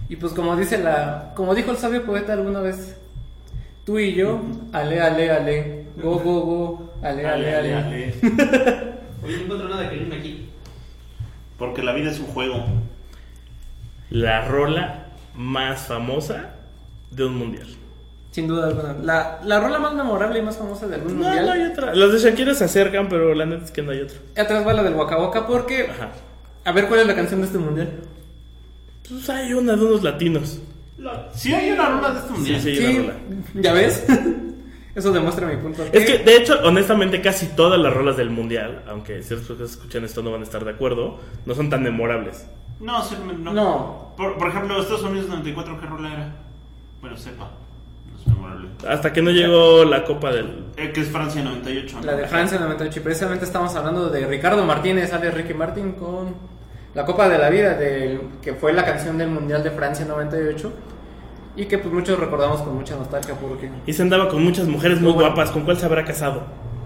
[0.09, 2.97] Y pues como dice la, como dijo el sabio poeta alguna vez,
[3.87, 4.41] tú y yo,
[4.73, 7.75] ale, ale, ale, go, go, go, ale, ale, ale.
[7.75, 8.15] ale.
[9.25, 10.51] Oye, no encuentro nada que rime aquí.
[11.59, 12.63] Porque la vida es un juego.
[14.11, 16.57] La rola más famosa
[17.11, 17.69] de un mundial.
[18.35, 18.95] Sin duda alguna.
[19.01, 21.47] La, la rola más memorable y más famosa del mundo No, mundial.
[21.47, 21.95] no hay otra.
[21.95, 24.17] Los de Shakira se acercan, pero la neta es que no hay otra.
[24.37, 26.11] Atrás va la del Waka Waka porque, Ajá.
[26.65, 27.91] a ver cuál es la canción de este mundial.
[29.09, 30.59] Pues hay una de unos latinos.
[31.33, 32.61] Sí, hay una rola de este mundial.
[32.61, 33.23] Sí, sí, hay una rola.
[33.55, 34.05] ¿ya ves?
[34.97, 35.85] Eso demuestra mi punto.
[35.93, 39.79] Es que, de hecho, honestamente, casi todas las rolas del mundial, aunque ciertas personas que
[39.79, 42.47] escuchan esto no van a estar de acuerdo, no son tan memorables.
[42.81, 43.53] No, sí, no.
[43.53, 44.13] No.
[44.17, 46.33] Por, por ejemplo, Estados Unidos 94, ¿qué rola era?
[47.01, 47.51] Bueno, sepa.
[48.27, 48.69] Memorable.
[48.89, 50.65] Hasta que no llegó la copa del.
[50.77, 51.97] Eh, que es Francia 98.
[52.01, 52.07] ¿no?
[52.07, 52.99] La de Francia 98.
[52.99, 56.35] Y precisamente estamos hablando de Ricardo Martínez, sale Ricky Martin con
[56.95, 60.73] la Copa de la Vida, del, que fue la canción del Mundial de Francia 98.
[61.57, 65.01] Y que pues muchos recordamos con mucha nostalgia porque Y se andaba con muchas mujeres
[65.01, 65.29] muy Bueno.
[65.29, 65.51] guapas.
[65.53, 66.43] ¿Con cuál se habrá casado?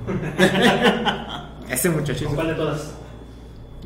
[1.70, 2.26] ese muchachito.
[2.26, 2.94] ¿Con cuál de todas?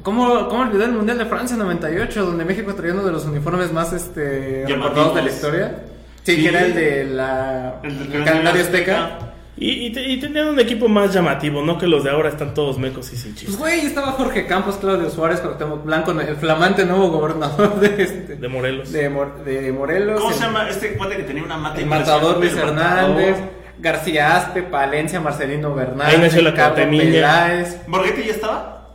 [0.03, 3.72] ¿Cómo, ¿Cómo olvidar el Mundial de Francia 98, donde México traía uno de los uniformes
[3.72, 5.84] más este, recordados de la historia?
[6.24, 6.42] Sí, Sí.
[6.42, 9.18] que era el de la, El del el calendario azteca.
[9.56, 12.78] Y, y, y tenían un equipo más llamativo, no que los de ahora están todos
[12.78, 13.56] mecos y sin Pues chiste.
[13.58, 18.48] güey, estaba Jorge Campos, Claudio Suárez, Cuauhtémoc Blanco, el flamante nuevo gobernador de, este, De
[18.48, 18.90] Morelos.
[18.92, 20.18] de, Mor- de Morelos.
[20.20, 23.62] ¿Cómo el- se llama este cuate que tenía una mata El matador Luis Hernández, matador.
[23.78, 26.54] García Aspe, Palencia, Marcelino Bernal, Ahí nació la.
[26.54, 27.78] Peláez.
[27.88, 28.88] ¿Borghetti ya estaba?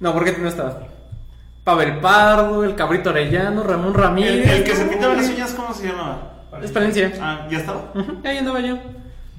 [0.00, 0.80] No, porque no estaba.
[1.64, 4.48] Pavel Pardo, el Cabrito Arellano, Ramón Ramírez.
[4.50, 6.37] el que se pintaba las uñas, ¿cómo se llamaba?
[6.62, 7.12] Es Palencia.
[7.20, 7.92] Ah, ¿ya estaba?
[7.94, 8.78] Ujú, Ahí andaba yo.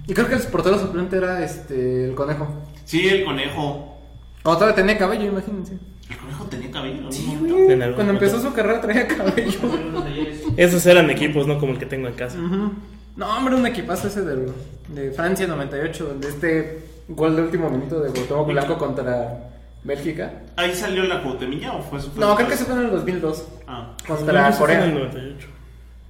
[0.07, 2.47] Y creo que el portero suplente era este el conejo.
[2.85, 3.97] Sí, el conejo.
[4.43, 5.77] O todavía tenía cabello, imagínense.
[6.09, 7.11] ¿El conejo tenía cabello?
[7.11, 7.71] Sí, güey.
[7.71, 8.25] En algún Cuando momento.
[8.25, 9.59] empezó su carrera traía cabello.
[10.57, 12.37] Esos eran equipos, no como el que tengo en casa.
[12.37, 14.51] No, hombre, un equipazo ese del-
[14.87, 19.49] de Francia 98, de este gol de último minuto de Cuauhtémoc Blanco contra
[19.83, 20.31] Bélgica.
[20.55, 23.47] ¿Ahí salió la Cuauhtemilla o fue su No, creo que se fue en el 2002
[23.67, 23.95] Ah.
[24.07, 24.85] contra en el Corea.
[24.87, 25.47] 98.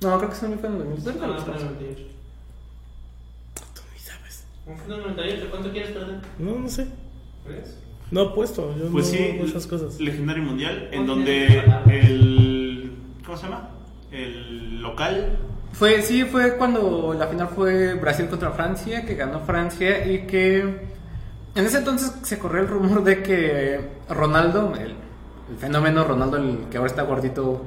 [0.02, 1.16] No, creo que se fue en el 2002.
[1.16, 2.04] No, no, fue en el 98.
[3.74, 4.46] Tú ni sabes.
[4.66, 5.48] ¿Cómo fue en el 98?
[5.50, 6.20] ¿Cuánto quieres perder?
[6.40, 6.88] No, no sé.
[7.46, 7.78] ¿Crees?
[8.12, 8.76] No apuesto.
[8.78, 10.00] Yo Pues no sí, esas cosas.
[10.00, 12.92] legendario mundial, en donde el...
[13.26, 13.70] ¿Cómo se llama?
[14.12, 15.38] El local...
[15.72, 20.62] Fue, sí, fue cuando la final fue Brasil contra Francia, que ganó Francia y que
[21.54, 23.80] en ese entonces se corrió el rumor de que
[24.10, 24.96] Ronaldo, el,
[25.52, 27.62] el fenómeno Ronaldo, el que ahora está gordito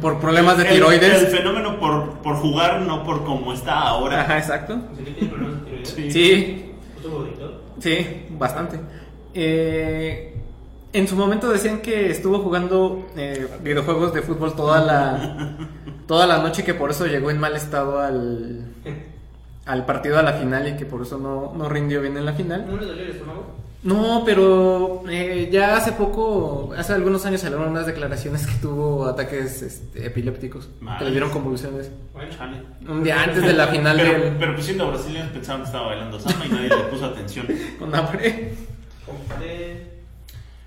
[0.00, 1.22] por problemas de el- tiroides.
[1.22, 4.22] El, fenómeno por, por jugar, no por cómo está ahora.
[4.22, 4.78] Ajá, exacto.
[5.84, 6.10] ¿Sí?
[6.10, 6.72] Sí.
[7.78, 8.78] Sí, bastante.
[9.32, 10.34] Eh,
[10.92, 15.56] en su momento decían que estuvo jugando eh, videojuegos de fútbol toda la
[16.06, 18.74] toda la noche y que por eso llegó en mal estado al
[19.66, 22.32] al partido a la final y que por eso no, no rindió bien en la
[22.32, 22.66] final.
[22.68, 23.46] ¿No le dolió el estómago?
[23.82, 29.62] No, pero eh, ya hace poco, hace algunos años salieron unas declaraciones que tuvo ataques
[29.62, 30.68] este, epilépticos,
[30.98, 31.90] que le dieron convulsiones.
[32.12, 32.62] Bueno, Chale.
[32.86, 35.86] Un día antes de la final Pero, del pero pues siendo brasileños pensaban que estaba
[35.86, 37.46] bailando samba y nadie le puso atención.
[37.78, 38.52] con hambre.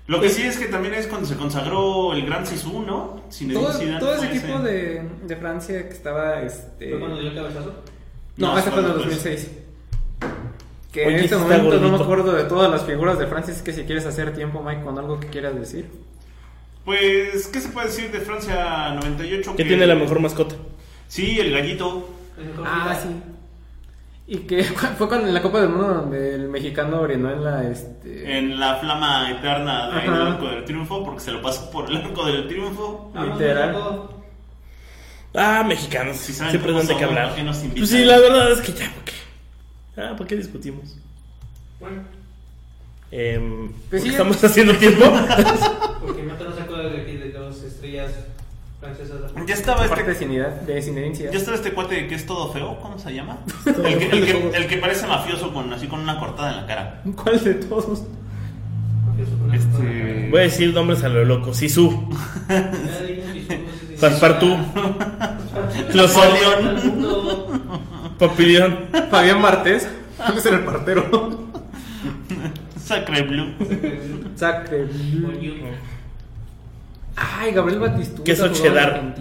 [0.06, 3.22] Lo que sí es que también es cuando se consagró el Gran Sisu, ¿no?
[3.32, 7.30] Zinedine Todo, Zidane todo ese equipo de, de Francia que estaba este ¿Fue cuando dio
[7.30, 7.74] el cabezazo?
[8.36, 9.24] No, No, ese fue en el fue después.
[9.24, 9.63] 2006.
[10.94, 13.62] Que Oye, en este momento no me acuerdo de todas las figuras de Francia, es
[13.62, 15.90] que si quieres hacer tiempo, Mike, con algo que quieras decir.
[16.84, 19.56] Pues, ¿qué se puede decir de Francia 98?
[19.56, 20.54] Que tiene la mejor mascota.
[21.08, 22.08] Sí, el gallito.
[22.38, 23.08] ¿Es mejor Ah, sí.
[24.28, 24.62] Y que
[24.98, 28.60] fue con en la Copa del Mundo donde el mexicano orinó en la este En
[28.60, 32.46] la flama eterna del arco del triunfo, porque se lo pasó por el arco del
[32.46, 33.10] triunfo.
[33.12, 34.08] Vamos, Literal.
[35.34, 36.18] Ah, mexicanos.
[36.18, 37.34] Si saben Siempre dan de qué hablar.
[37.34, 39.13] Pues sí, la verdad es que ya, ¿por qué?
[39.96, 40.96] Ah, ¿por qué discutimos?
[41.80, 42.02] Bueno,
[43.10, 44.08] Em, Pues sí.
[44.08, 45.04] estamos haciendo tiempo.
[46.04, 48.10] porque Mata no sacó de aquí de dos estrellas
[48.80, 49.20] francesas.
[49.46, 50.14] Ya estaba de este.
[50.66, 51.30] De Cinerencia.
[51.30, 53.38] Ya estaba este cuate que es todo feo, ¿cómo se llama?
[53.66, 56.66] el, que, el, que, el que parece mafioso con así con una cortada en la
[56.66, 57.02] cara.
[57.22, 58.02] ¿Cuál de todos?
[59.52, 61.54] Este- Voy a decir nombres a lo loco.
[61.54, 62.08] Sisu.
[64.00, 64.56] Paspartú.
[65.94, 67.43] Los mundo.
[68.18, 68.86] Papillón.
[69.10, 69.88] Fabián Martés.
[70.16, 71.48] ¿Cuál es el partero?
[72.82, 73.54] Sacre Blue.
[74.36, 74.86] Sacre.
[75.10, 75.54] You.
[77.16, 78.24] Ay, Gabriel Batistuta.
[78.24, 79.14] Queso en cheddar.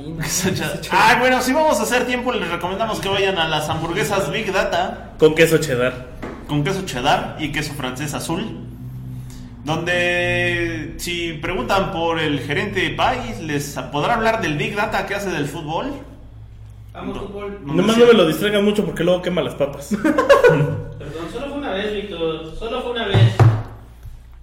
[0.91, 4.51] Ay, bueno, si vamos a hacer tiempo, les recomendamos que vayan a las hamburguesas Big
[4.51, 6.07] Data Con queso cheddar.
[6.47, 8.59] con queso cheddar y queso francés azul.
[9.63, 15.15] Donde, si preguntan por el gerente de país, les podrá hablar del Big Data que
[15.15, 15.93] hace del fútbol.
[16.93, 17.21] Amo No.
[17.21, 17.59] fútbol.
[17.65, 19.89] No Nomás no me lo distraigan mucho porque luego quema las papas.
[20.01, 22.55] Perdón, solo fue una vez, Víctor.
[22.57, 23.35] Solo fue una vez.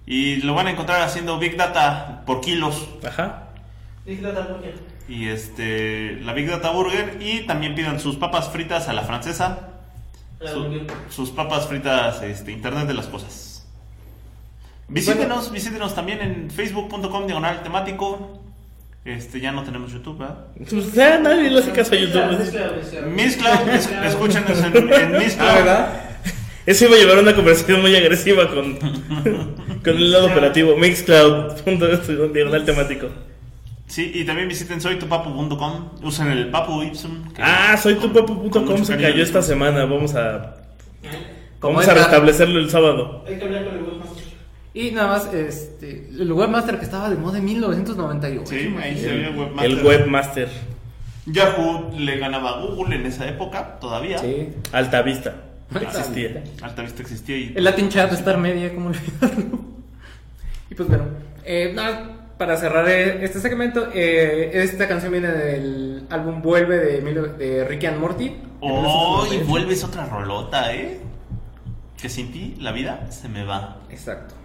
[0.05, 2.87] Y lo van a encontrar haciendo Big Data por kilos.
[3.07, 3.47] Ajá.
[4.05, 4.81] Dije la hamburguesa.
[5.07, 7.17] Y este, la Big Data Burger.
[7.21, 9.69] Y también pidan sus papas fritas a la francesa.
[10.39, 10.93] La Su- hamburguesa.
[11.09, 13.65] sus papas fritas, este, Internet de las cosas.
[14.89, 18.40] Visítenos, visítenos también en facebook.com diagonal temático.
[19.03, 20.45] Este, ya no tenemos YouTube, ¿verdad?
[20.69, 22.23] Pues ya nadie le hace caso a YouTube.
[23.15, 25.47] Miss Cloud, es- escúchenos en, en Miss Cloud.
[25.49, 26.01] Ah, ¿verdad?
[26.67, 30.77] Eso iba a llevar una conversación muy agresiva con, con el lado operativo.
[30.77, 33.07] Mixcloud, punto de diagonal temático.
[33.87, 35.89] Sí, y también visiten soytupapu.com.
[36.03, 37.33] Usen el Papu Ipsum.
[37.33, 39.85] que- Ah, soy tu Con papu.com mucho se cayó esta semana.
[39.85, 40.57] Vamos a,
[41.59, 43.25] vamos a restablecerlo el sábado.
[43.27, 43.90] Hay que hablar con el.
[44.73, 48.45] Y nada más, este, el webmaster que estaba de moda en 1998.
[48.45, 49.71] Sí, ahí se ve Webmaster.
[49.71, 50.49] El webmaster.
[51.25, 54.17] Yahoo le ganaba a Google en esa época, todavía.
[54.19, 54.49] Sí.
[54.71, 55.35] Alta vista.
[55.79, 56.43] Existía.
[56.61, 59.59] Alta Vista existía y El Latin Chat, Star Media, ¿cómo olvidarlo?
[60.69, 61.03] Y pues bueno,
[61.43, 67.01] eh, nada, para cerrar eh, este segmento, eh, esta canción viene del álbum Vuelve de,
[67.37, 68.37] de Ricky and Morty.
[68.61, 69.45] Oh, y 1998.
[69.47, 70.97] vuelves otra rolota, ¿eh?
[72.01, 73.81] Que sin ti la vida se me va.
[73.89, 74.35] Exacto.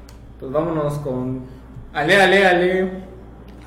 [0.41, 1.43] Pues vámonos con
[1.93, 2.83] Ale, Ale, Ale.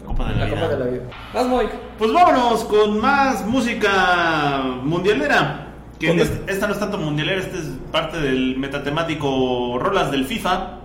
[0.01, 0.55] La Copa de la, La vida.
[0.61, 1.03] Copa de la Vida.
[1.33, 1.69] Vas, Moik.
[1.97, 5.65] Pues vámonos con más música mundialera.
[5.99, 6.11] Que
[6.47, 10.77] esta no es tanto mundialera, esta es parte del metatemático Rolas del FIFA.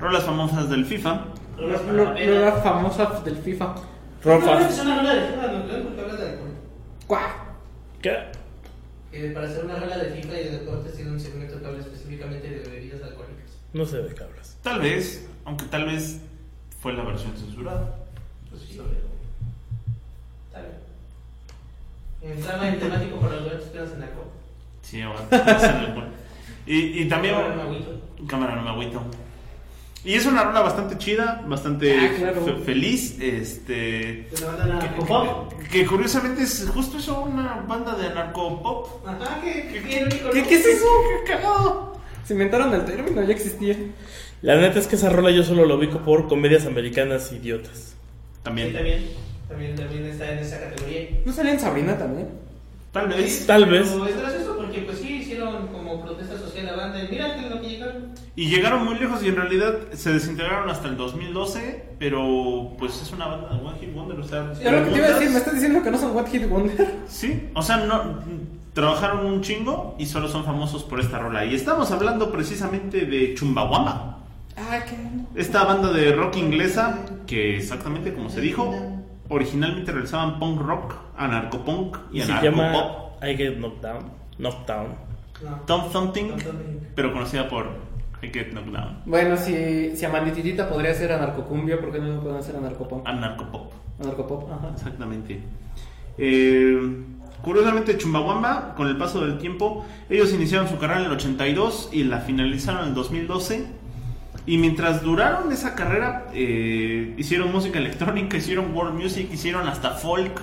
[0.00, 1.20] Rolas famosas del FIFA.
[1.56, 2.52] Rolas Lo- para la lo- La pena.
[2.62, 3.66] famosa del FIFA.
[4.24, 4.66] No, Rofa.
[4.68, 6.48] es una rola de FIFA, no creo porque hablas de alcohol.
[7.06, 7.20] ¡Cuá!
[8.02, 8.16] ¿Qué?
[9.12, 11.78] Eh, para hacer una rola de FIFA y de deportes tiene un segmento que habla
[11.80, 13.29] específicamente de bebidas alcohólicas.
[13.72, 14.56] No sé de qué hablas.
[14.62, 16.20] Tal vez, aunque tal vez
[16.80, 17.96] fue la versión censurada.
[18.50, 18.78] Pues sí,
[20.48, 20.74] Está bien.
[22.36, 24.28] En trama en temático para los gatos quedas en la copa.
[24.82, 25.20] Sí, ahora.
[26.66, 27.34] y, y también.
[27.34, 28.00] Ahora me agüito.
[28.26, 29.02] Cámara, no me agüito.
[30.02, 32.44] Y es una rola bastante chida, bastante Ah, claro.
[32.44, 33.18] fe- feliz.
[33.20, 33.72] Este.
[34.30, 35.52] De la banda Narcopop.
[35.70, 39.06] Que curiosamente es justo eso, una banda de anarcopop.
[39.06, 40.30] Ajá, que, que icono.
[40.32, 40.86] ¿Qué, ¿Qué es eso?
[41.24, 41.89] ¡Qué cagado!
[42.24, 43.76] Se inventaron el término, ya existía.
[44.42, 47.76] La neta es que esa rola yo solo lo ubico por comedias americanas idiotas.
[47.78, 47.94] Sí,
[48.42, 48.72] También.
[48.72, 49.04] también.
[49.48, 51.08] También, también está en esa categoría.
[51.24, 52.28] ¿No salía en Sabrina también?
[52.92, 53.46] Tal vez.
[53.46, 53.90] Tal Pero vez.
[54.10, 57.04] Es gracioso porque, pues sí, hicieron como protesta social a la banda.
[57.04, 58.14] Y mira que lo que llegaron.
[58.34, 61.90] Y llegaron muy lejos y en realidad se desintegraron hasta el 2012.
[61.98, 64.18] Pero pues es una banda de One Hit Wonder.
[64.18, 66.16] O sea, Sí, lo que te iba a decir, me estás diciendo que no son
[66.16, 66.94] What Hit Wonder.
[67.06, 68.20] Sí, o sea, no
[68.72, 71.44] trabajaron un chingo y solo son famosos por esta rola.
[71.44, 74.18] Y estamos hablando precisamente de Chumbawamba.
[74.56, 74.96] Ah, qué.
[75.40, 78.74] Esta banda de rock inglesa, que exactamente como se dijo,
[79.30, 82.58] originalmente realizaban punk rock, anarcopunk y Y se anarcopop.
[83.22, 84.04] llama I Get Knocked Down.
[84.38, 84.88] Knocked Down.
[85.42, 85.56] No.
[85.66, 86.32] Tom Thumping.
[86.94, 87.66] pero conocida por
[88.22, 88.98] I Get Knocked Down.
[89.06, 93.06] Bueno, si, si Amandititita podría ser anarcocumbia, ¿por qué no pueden hacer anarcopop?
[93.06, 93.72] Anarcopop,
[94.02, 94.70] Anarcopop, ajá.
[94.74, 95.40] exactamente.
[96.18, 96.78] Eh,
[97.42, 102.04] curiosamente, Chumbawamba, con el paso del tiempo, ellos iniciaron su carrera en el 82 y
[102.04, 103.66] la finalizaron en el 2012.
[104.46, 110.40] Y mientras duraron esa carrera, eh, hicieron música electrónica, hicieron world music, hicieron hasta folk.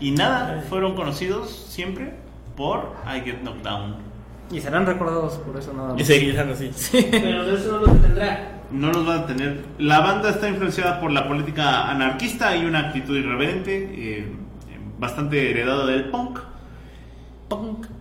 [0.00, 2.12] Y nada, fueron conocidos siempre
[2.56, 3.96] por I Get Knocked Down.
[4.50, 6.00] Y serán recordados por eso nada más.
[6.00, 6.70] Y seguirán así.
[7.10, 8.60] Pero de eso no lo tendrá.
[8.70, 9.64] No los van a tener.
[9.78, 14.26] La banda está influenciada por la política anarquista y una actitud irreverente, eh,
[14.98, 16.38] bastante heredada del punk.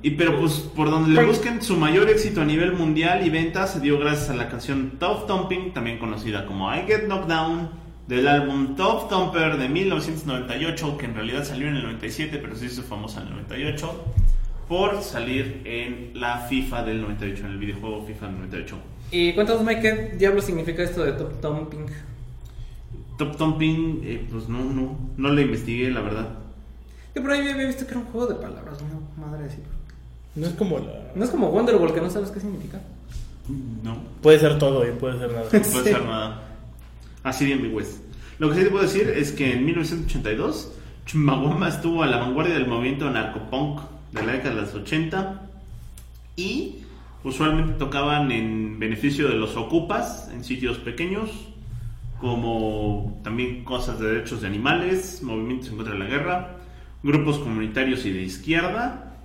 [0.02, 3.74] Y pero pues por donde le busquen, su mayor éxito a nivel mundial y ventas
[3.74, 7.70] se dio gracias a la canción Tough Thumping, también conocida como I Get Knocked Down,
[8.08, 12.66] del álbum Tough Thumper de 1998, que en realidad salió en el 97, pero se
[12.66, 14.06] hizo famosa en el 98,
[14.68, 18.78] por salir en la FIFA del 98, en el videojuego FIFA del 98.
[19.12, 21.86] Y cuéntanos, Mike, ¿qué diablo significa esto de Top Thumping?
[23.18, 26.47] Top Thumping, eh, pues no, no, no le investigué, la verdad.
[27.16, 29.58] Yo por ahí había visto que era un juego de palabras, no, madre de sí.
[30.36, 31.12] No es como la.
[31.16, 32.80] No es como Wonderwall, que no sabes qué significa.
[33.84, 35.44] No, Puede ser todo y puede ser nada.
[35.46, 35.84] no puede Sí.
[35.84, 36.44] ser nada.
[37.24, 38.02] Así de ambigües.
[38.40, 40.72] Lo que sí te puedo decir es que en 1982,
[41.06, 43.80] Chumbawamba estuvo a la vanguardia del movimiento narcopunk
[44.12, 45.42] de la década de los 80
[46.36, 46.76] y
[47.24, 51.32] usualmente tocaban en beneficio de los ocupas en sitios pequeños
[52.20, 56.57] como también cosas de derechos de animales, movimientos en contra de la guerra,
[57.04, 59.16] grupos comunitarios y de izquierda,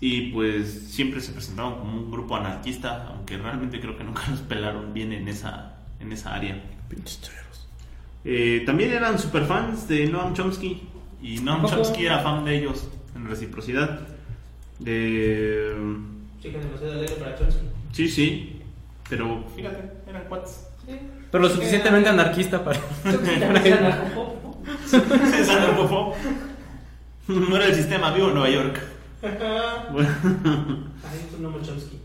[0.00, 4.40] y pues siempre se presentaban como un grupo anarquista, aunque realmente creo que nunca los
[4.40, 6.62] pelaron bien en esa, en esa área.
[6.88, 7.68] Pinches choreros.
[8.24, 10.82] Eh, también eran super fans de Noam Chomsky,
[11.22, 11.66] y Noam?
[11.66, 14.00] Chomsky era fan de ellos, en reciprocidad.
[14.78, 15.72] De...
[16.42, 17.60] Chica demasiado alegre para Chomsky.
[17.92, 18.60] Sí, sí,
[19.08, 20.66] pero fíjate, eran cuates.
[20.86, 20.98] Sí.
[21.30, 22.78] Pero lo suficientemente anarquista para.
[23.04, 24.36] Anarcopop,
[27.28, 27.34] ¿no?
[27.48, 28.80] No era el sistema vivo en Nueva York.
[29.92, 30.08] Bueno.
[30.44, 31.98] Ay, tu nombre Chomsky.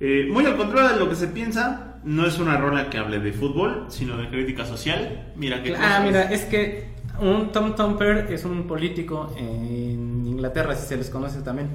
[0.00, 3.18] Eh, muy al contrario de lo que se piensa, no es una rola que hable
[3.20, 5.32] de fútbol, sino de crítica social.
[5.36, 6.88] Mira qué Ah, mira, es que
[7.20, 11.68] un Tom Thumper es un político en Inglaterra, si se les conoce también.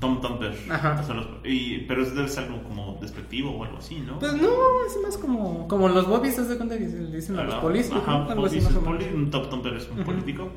[0.00, 0.52] Tom Thumper.
[0.68, 1.02] Ajá.
[1.04, 4.18] Son los- y- pero eso debe ser algo como despectivo o algo así, ¿no?
[4.18, 4.50] Pues no,
[4.86, 7.54] es más como, como los bobbies, ¿te das cuenta que se le dicen a los
[7.54, 7.90] polis?
[7.90, 9.04] Ajá, Ajá, algo así polis más es o menos.
[9.04, 10.50] poli, un Tom Thumper es un político.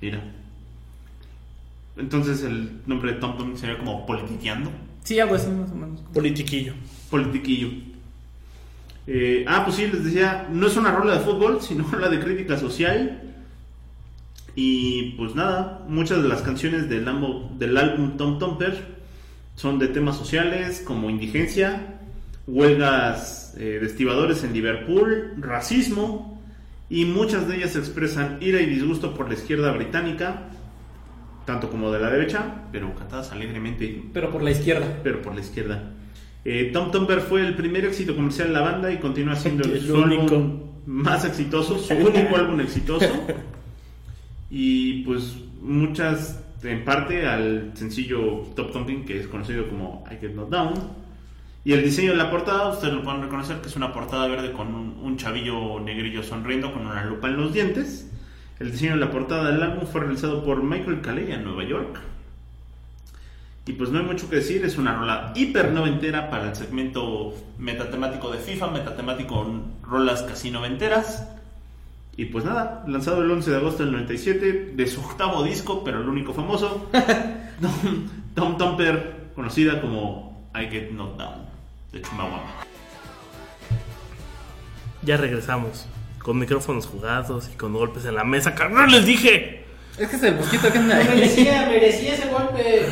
[0.00, 0.22] Mira.
[1.96, 4.70] Entonces el nombre de Tom Thumper sería como politiqueando.
[5.04, 6.00] Sí, algo así más o menos.
[6.12, 6.74] Politiquillo.
[7.10, 7.68] Politiquillo.
[9.06, 12.18] Eh, ah, pues sí, les decía, no es una rola de fútbol, sino una de
[12.20, 13.20] crítica social.
[14.56, 18.94] Y pues nada, muchas de las canciones del, ambo- del álbum Tom Thumper
[19.56, 21.98] son de temas sociales como indigencia,
[22.46, 26.40] huelgas eh, de estibadores en Liverpool, racismo,
[26.88, 30.48] y muchas de ellas expresan ira y disgusto por la izquierda británica,
[31.44, 34.86] tanto como de la derecha, pero cantadas alegremente Pero por la izquierda.
[35.02, 35.92] pero por la izquierda.
[36.44, 39.72] Eh, Tom Tomber fue el primer éxito comercial de la banda y continúa siendo el,
[39.76, 40.22] El su único.
[40.34, 43.06] álbum más exitoso, su único álbum exitoso.
[44.50, 50.34] Y pues muchas, en parte, al sencillo Top Thumping, que es conocido como I Get
[50.34, 50.74] Not Down.
[51.64, 54.52] Y el diseño de la portada, ustedes lo pueden reconocer que es una portada verde
[54.52, 58.10] con un, un chavillo negrillo sonriendo con una lupa en los dientes.
[58.60, 62.00] El diseño de la portada del álbum fue realizado por Michael Calella en Nueva York.
[63.66, 67.34] Y pues no hay mucho que decir, es una rola hiper noventera para el segmento
[67.58, 71.26] metatemático de FIFA, metatemático con rolas casi noventeras.
[72.16, 76.00] Y pues nada, lanzado el 11 de agosto del 97, de su octavo disco, pero
[76.00, 76.88] el único famoso,
[77.60, 81.46] Tom, Tom Thumper, conocida como I Get Knocked Down,
[81.92, 82.64] de Chumbawamba.
[85.02, 85.88] Ya regresamos.
[86.24, 88.54] Con micrófonos jugados y con golpes en la mesa.
[88.56, 89.64] ¡Carnal, les dije!
[89.98, 91.06] Es que es el mosquito que anda ahí.
[91.08, 92.86] Merecía, merecía ese golpe.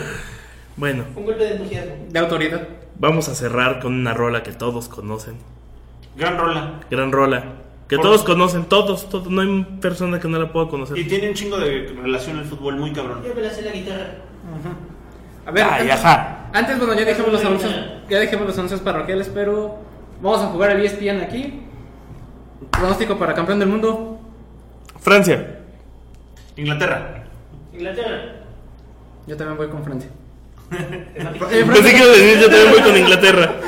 [0.76, 1.93] Bueno, Un golpe de entusiasmo.
[2.11, 2.68] De autoridad.
[2.99, 5.35] vamos a cerrar con una rola que todos conocen.
[6.16, 6.80] Gran rola.
[6.91, 7.43] Gran rola.
[7.89, 9.28] Que Por- todos conocen, todos, todos.
[9.30, 10.97] No hay persona que no la pueda conocer.
[10.99, 13.22] Y tiene un chingo de relación al fútbol muy cabrón.
[13.26, 14.14] Yo me la sé la guitarra.
[15.47, 16.51] A ver, Ay, antes, ajá.
[16.53, 17.72] antes, bueno, ya dejemos los anuncios,
[18.09, 19.78] ya dejemos los anuncios parroquiales, pero
[20.20, 21.62] vamos a jugar el E ESPN aquí.
[22.71, 24.19] Pronóstico para campeón del mundo.
[25.01, 25.59] Francia.
[26.57, 27.25] Inglaterra.
[27.73, 28.19] Inglaterra.
[29.27, 30.11] Yo también voy con Francia.
[30.71, 33.53] Pensé que decir, yo también voy con Inglaterra.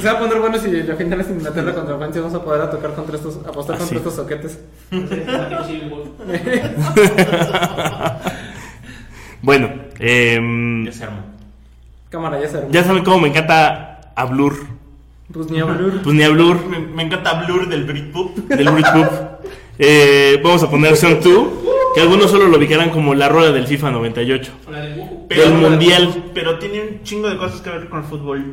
[0.00, 2.20] Se va a poner bueno si la final es Inglaterra contra Francia.
[2.22, 3.96] Vamos a poder a tocar contra estos, apostar Ah, contra sí.
[3.96, 4.58] estos soquetes.
[9.44, 11.18] Bueno, em, Ya se armó.
[12.10, 12.70] Cámara, ya se armó.
[12.70, 14.54] ya saben cómo me encanta a Blur.
[15.32, 16.02] Pues ni a Blur.
[16.02, 18.36] Pues ni a Blur, Me, me encanta Blur del Britpop.
[18.38, 19.06] del Britpop.
[19.78, 21.46] Eh, vamos a poner Song 2,
[21.94, 24.52] que algunos solo lo ubicarán como la rola del FIFA 98.
[24.66, 25.26] O la de Wuhu.
[25.28, 26.24] Del Mundial.
[26.34, 28.44] Pero tiene un chingo de cosas que ver con el fútbol.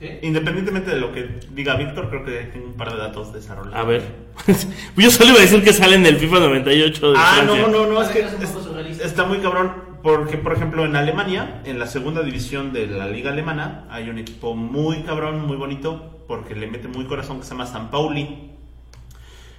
[0.00, 0.08] ¿Sí?
[0.22, 3.54] Independientemente de lo que diga Víctor, creo que tengo un par de datos de esa
[3.54, 3.78] rola.
[3.78, 4.02] A ver.
[4.96, 7.62] Yo solo iba a decir que sale en el FIFA 98 de Ah, Francia.
[7.62, 9.04] no, no, no, es que es- surrealista.
[9.06, 9.72] está muy cabrón.
[10.02, 14.18] Porque, por ejemplo, en Alemania, en la segunda división de la liga alemana, hay un
[14.18, 18.52] equipo muy cabrón, muy bonito, porque le mete muy corazón, que se llama San Pauli.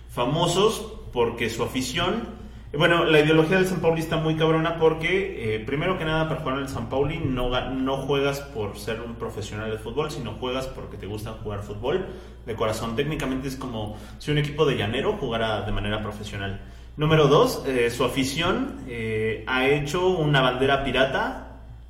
[0.10, 2.36] Famosos porque su afición.
[2.74, 6.42] Bueno, la ideología del San Pauli está muy cabrona porque, eh, primero que nada, para
[6.42, 10.34] jugar en el San Pauli no, no juegas por ser un profesional de fútbol, sino
[10.34, 12.06] juegas porque te gusta jugar fútbol
[12.46, 12.96] de corazón.
[12.96, 16.62] Técnicamente es como si un equipo de llanero jugara de manera profesional.
[16.98, 21.44] Número dos, eh, su afición eh, ha hecho una bandera pirata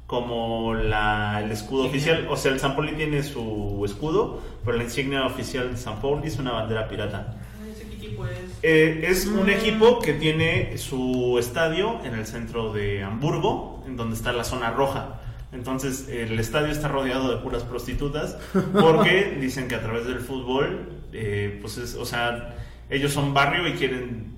[0.06, 1.90] como la, el escudo Sí.
[1.90, 2.28] oficial.
[2.30, 6.28] O sea, el San Pauli tiene su escudo, pero la insignia oficial de San Pauli
[6.28, 7.36] es una bandera pirata.
[7.72, 8.60] ¿Ese equipo es?
[8.64, 14.16] Eh, es un equipo que tiene su estadio en el centro de Hamburgo, en donde
[14.16, 15.22] está la zona roja.
[15.54, 18.38] Entonces, el estadio está rodeado de puras prostitutas
[18.74, 22.56] porque dicen que a través del fútbol, eh, pues es, o sea,
[22.90, 24.36] ellos son barrio y quieren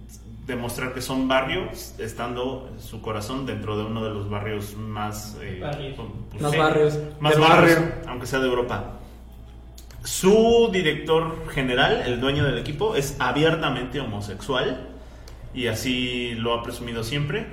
[0.50, 5.38] demostrar que son barrio estando su corazón dentro de uno de los barrios más...
[5.42, 5.96] eh, Barrios.
[6.30, 7.00] pues, Más barrios.
[7.22, 7.94] Más De barrios, barrio.
[8.08, 9.00] aunque sea de Europa.
[10.04, 14.88] Su director general, el dueño del equipo, es abiertamente homosexual
[15.54, 17.46] y así lo ha presumido siempre.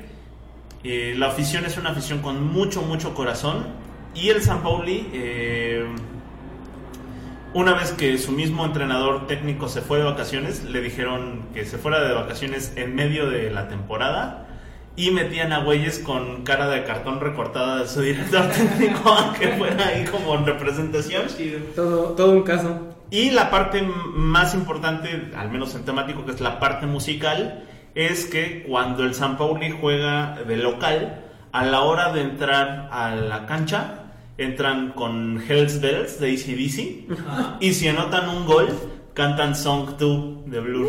[0.85, 3.67] Eh, la afición es una afición con mucho, mucho corazón
[4.15, 5.85] y el San Pauli, eh,
[7.55, 11.79] una vez que su mismo entrenador técnico se fue de vacaciones, le dijeron que se
[11.79, 14.47] fuera de vacaciones en medio de la temporada
[14.97, 19.89] y metían a güeyes con cara de cartón recortada de su director técnico, aunque fuera
[19.89, 21.25] ahí como en representación.
[21.75, 22.81] Todo, todo un caso.
[23.11, 28.27] Y la parte más importante, al menos en temático, que es la parte musical, es
[28.27, 31.23] que cuando el San Pauli juega de local,
[31.53, 34.06] a la hora de entrar a la cancha,
[34.39, 37.57] entran con Hells Bells de ACDC, Ajá.
[37.61, 38.69] y si anotan un gol,
[39.15, 40.89] cantan Song 2 de Blur.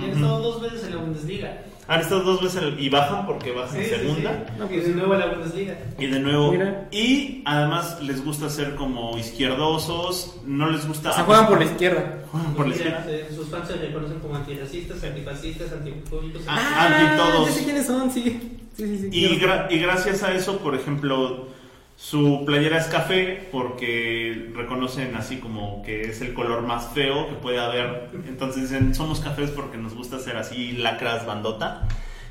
[0.00, 1.62] Ya he estado dos veces en la Bundesliga.
[1.90, 4.44] Han estado dos veces en- y bajan porque bajan Sí, sí, segunda.
[4.68, 4.74] sí.
[4.74, 5.78] Y de nuevo a la Bundesliga.
[5.98, 6.52] Y de nuevo.
[6.52, 6.86] Mira.
[6.92, 10.36] Y además les gusta ser como izquierdosos.
[10.44, 11.12] No les gusta.
[11.14, 12.22] Se juegan por la izquierda.
[12.30, 13.06] Juegan por la izquierda.
[13.08, 16.42] eh, Sus fans se reconocen como antirracistas, antifascistas, antifóbicos.
[16.46, 17.48] Ah, anti todos.
[17.48, 18.22] Ya sé quiénes son, sí.
[18.76, 19.08] Sí, sí, sí.
[19.10, 21.48] Y, gra- y gracias a eso, por ejemplo,
[21.98, 27.34] su playera es café porque reconocen así como que es el color más feo que
[27.34, 28.10] puede haber.
[28.28, 31.88] Entonces dicen, somos cafés porque nos gusta ser así lacras bandota.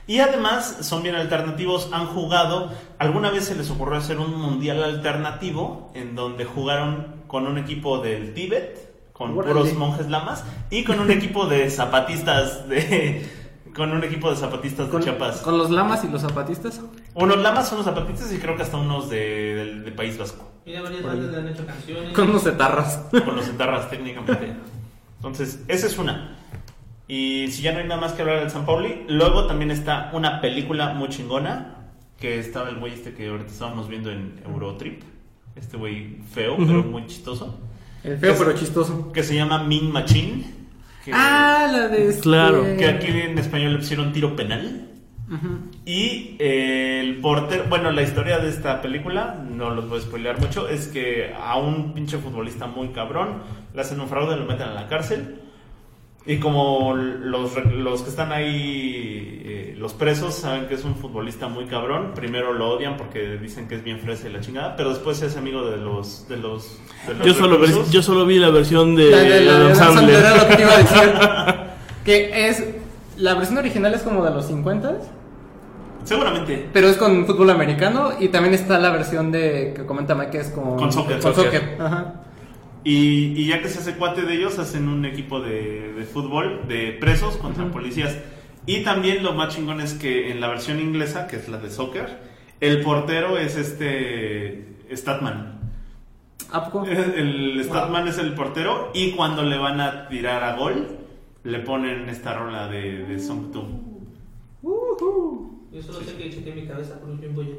[0.07, 4.81] Y además son bien alternativos, han jugado, alguna vez se les ocurrió hacer un mundial
[4.81, 11.01] alternativo en donde jugaron con un equipo del Tíbet, con puros monjes lamas, y con
[11.01, 13.29] un equipo de zapatistas de...
[13.75, 15.41] Con un equipo de zapatistas de Chiapas.
[15.41, 16.81] con los lamas y los zapatistas.
[17.17, 20.51] Unos lamas, unos zapatistas y creo que hasta unos de, País Vasco.
[20.65, 22.13] Mira, varias bandas le han hecho canciones.
[22.13, 22.97] Con unos cetarras.
[23.11, 24.53] Con los etarras técnicamente.
[25.17, 26.35] Entonces, esa es una.
[27.07, 30.11] Y si ya no hay nada más que hablar del San Pauli, luego también está
[30.13, 31.73] una película muy chingona.
[32.19, 35.01] Que estaba el güey este que ahorita estábamos viendo en Eurotrip.
[35.55, 37.59] Este güey feo, pero muy chistoso.
[38.03, 39.11] El feo Es- pero chistoso.
[39.11, 40.43] Que se llama Min Machine.
[41.03, 42.09] Que, Ah, la de.
[42.09, 42.63] este- Claro.
[42.77, 44.83] que aquí en español le pusieron tiro penal.
[45.85, 50.39] Y eh, el portero, bueno, la historia de esta película, no los voy a spoilear
[50.39, 53.41] mucho, es que a un pinche futbolista muy cabrón
[53.73, 55.41] le hacen un fraude, lo meten a la cárcel.
[56.25, 60.95] Y como los, re- los que están ahí, eh, los presos, saben que es un
[60.95, 64.75] futbolista muy cabrón, primero lo odian porque dicen que es bien fresa y la chingada,
[64.75, 66.27] pero después se hace amigo de los...
[66.27, 70.37] De los, de los Yo solo, ver- yo solo vi la versión de La de
[70.37, 71.13] la que te iba a decir.
[72.03, 72.63] que es.
[73.17, 74.97] La versión original es como de los 50
[76.07, 76.69] Seguramente.
[76.71, 80.37] pero es con fútbol americano y también está la versión de que comenta Mike que
[80.39, 81.19] es con, Con soccer.
[81.19, 81.61] Con Soccer.
[81.61, 81.81] soccer.
[81.81, 82.13] Ajá.
[82.85, 86.61] Y, y ya que se hace cuate de ellos, hacen un equipo de, de fútbol
[86.69, 88.17] de presos contra policías.
[88.65, 91.69] Y también lo más chingón es que en la versión inglesa, que es la de
[91.69, 92.19] soccer,
[92.61, 95.59] el portero es este Statman.
[96.51, 96.85] ¿A poco?
[96.85, 100.97] El Statman es el portero y cuando le van a tirar a gol,
[101.43, 103.65] le ponen esta rola de, de Song 2.
[105.71, 107.43] Yo solo sé que chequé mi cabeza por un Jumbo.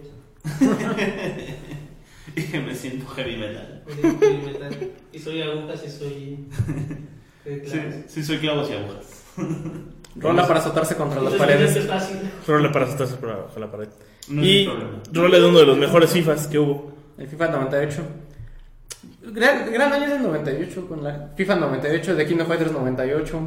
[2.36, 3.82] Y que me siento heavy metal.
[3.86, 4.90] Me.
[5.12, 6.38] Y soy agujas y soy.
[7.44, 9.24] Sí, sí soy clavos y agujas.
[10.16, 11.76] Rola para azotarse contra las Entonces, paredes.
[11.76, 12.18] Es fácil.
[12.46, 13.88] Role para abajo de la pared.
[14.28, 14.68] No y
[15.12, 16.92] role de uno de los mejores FIFAs que hubo.
[17.16, 18.02] El FIFA 98.
[19.32, 23.40] Gran, gran año es el 98 con la FIFA 98, The King of Fighters 98,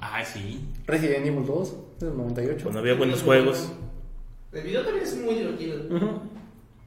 [0.00, 0.60] Ay, sí.
[0.86, 2.62] Resident Evil 2 del 98.
[2.62, 3.72] Cuando había buenos juegos.
[4.52, 5.76] El video también es muy divertido.
[5.94, 6.20] Ujú.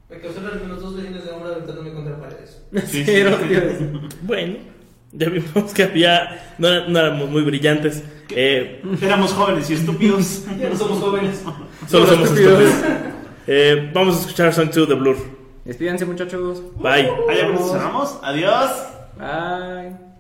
[0.09, 2.62] Me causó al menos dos vecinos de hombre aventándome contra paredes.
[2.88, 3.45] Sí, sí, lo sí.
[4.24, 4.55] Bueno,
[5.12, 6.55] ya vimos que había.
[6.57, 8.03] No, no éramos muy brillantes.
[8.30, 10.43] Eh, Éramos jóvenes y estúpidos.
[10.59, 11.43] Ya no somos jóvenes.
[11.88, 12.62] solo Somos estúpidos.
[12.64, 13.01] estúpidos.
[13.47, 15.18] Eh, vamos a escuchar Song 2 de Blur.
[15.66, 16.62] Despídense muchachos.
[16.78, 17.09] Bye.
[17.30, 18.20] Allá cerramos.
[18.24, 18.72] Adiós.
[19.18, 20.11] Bye.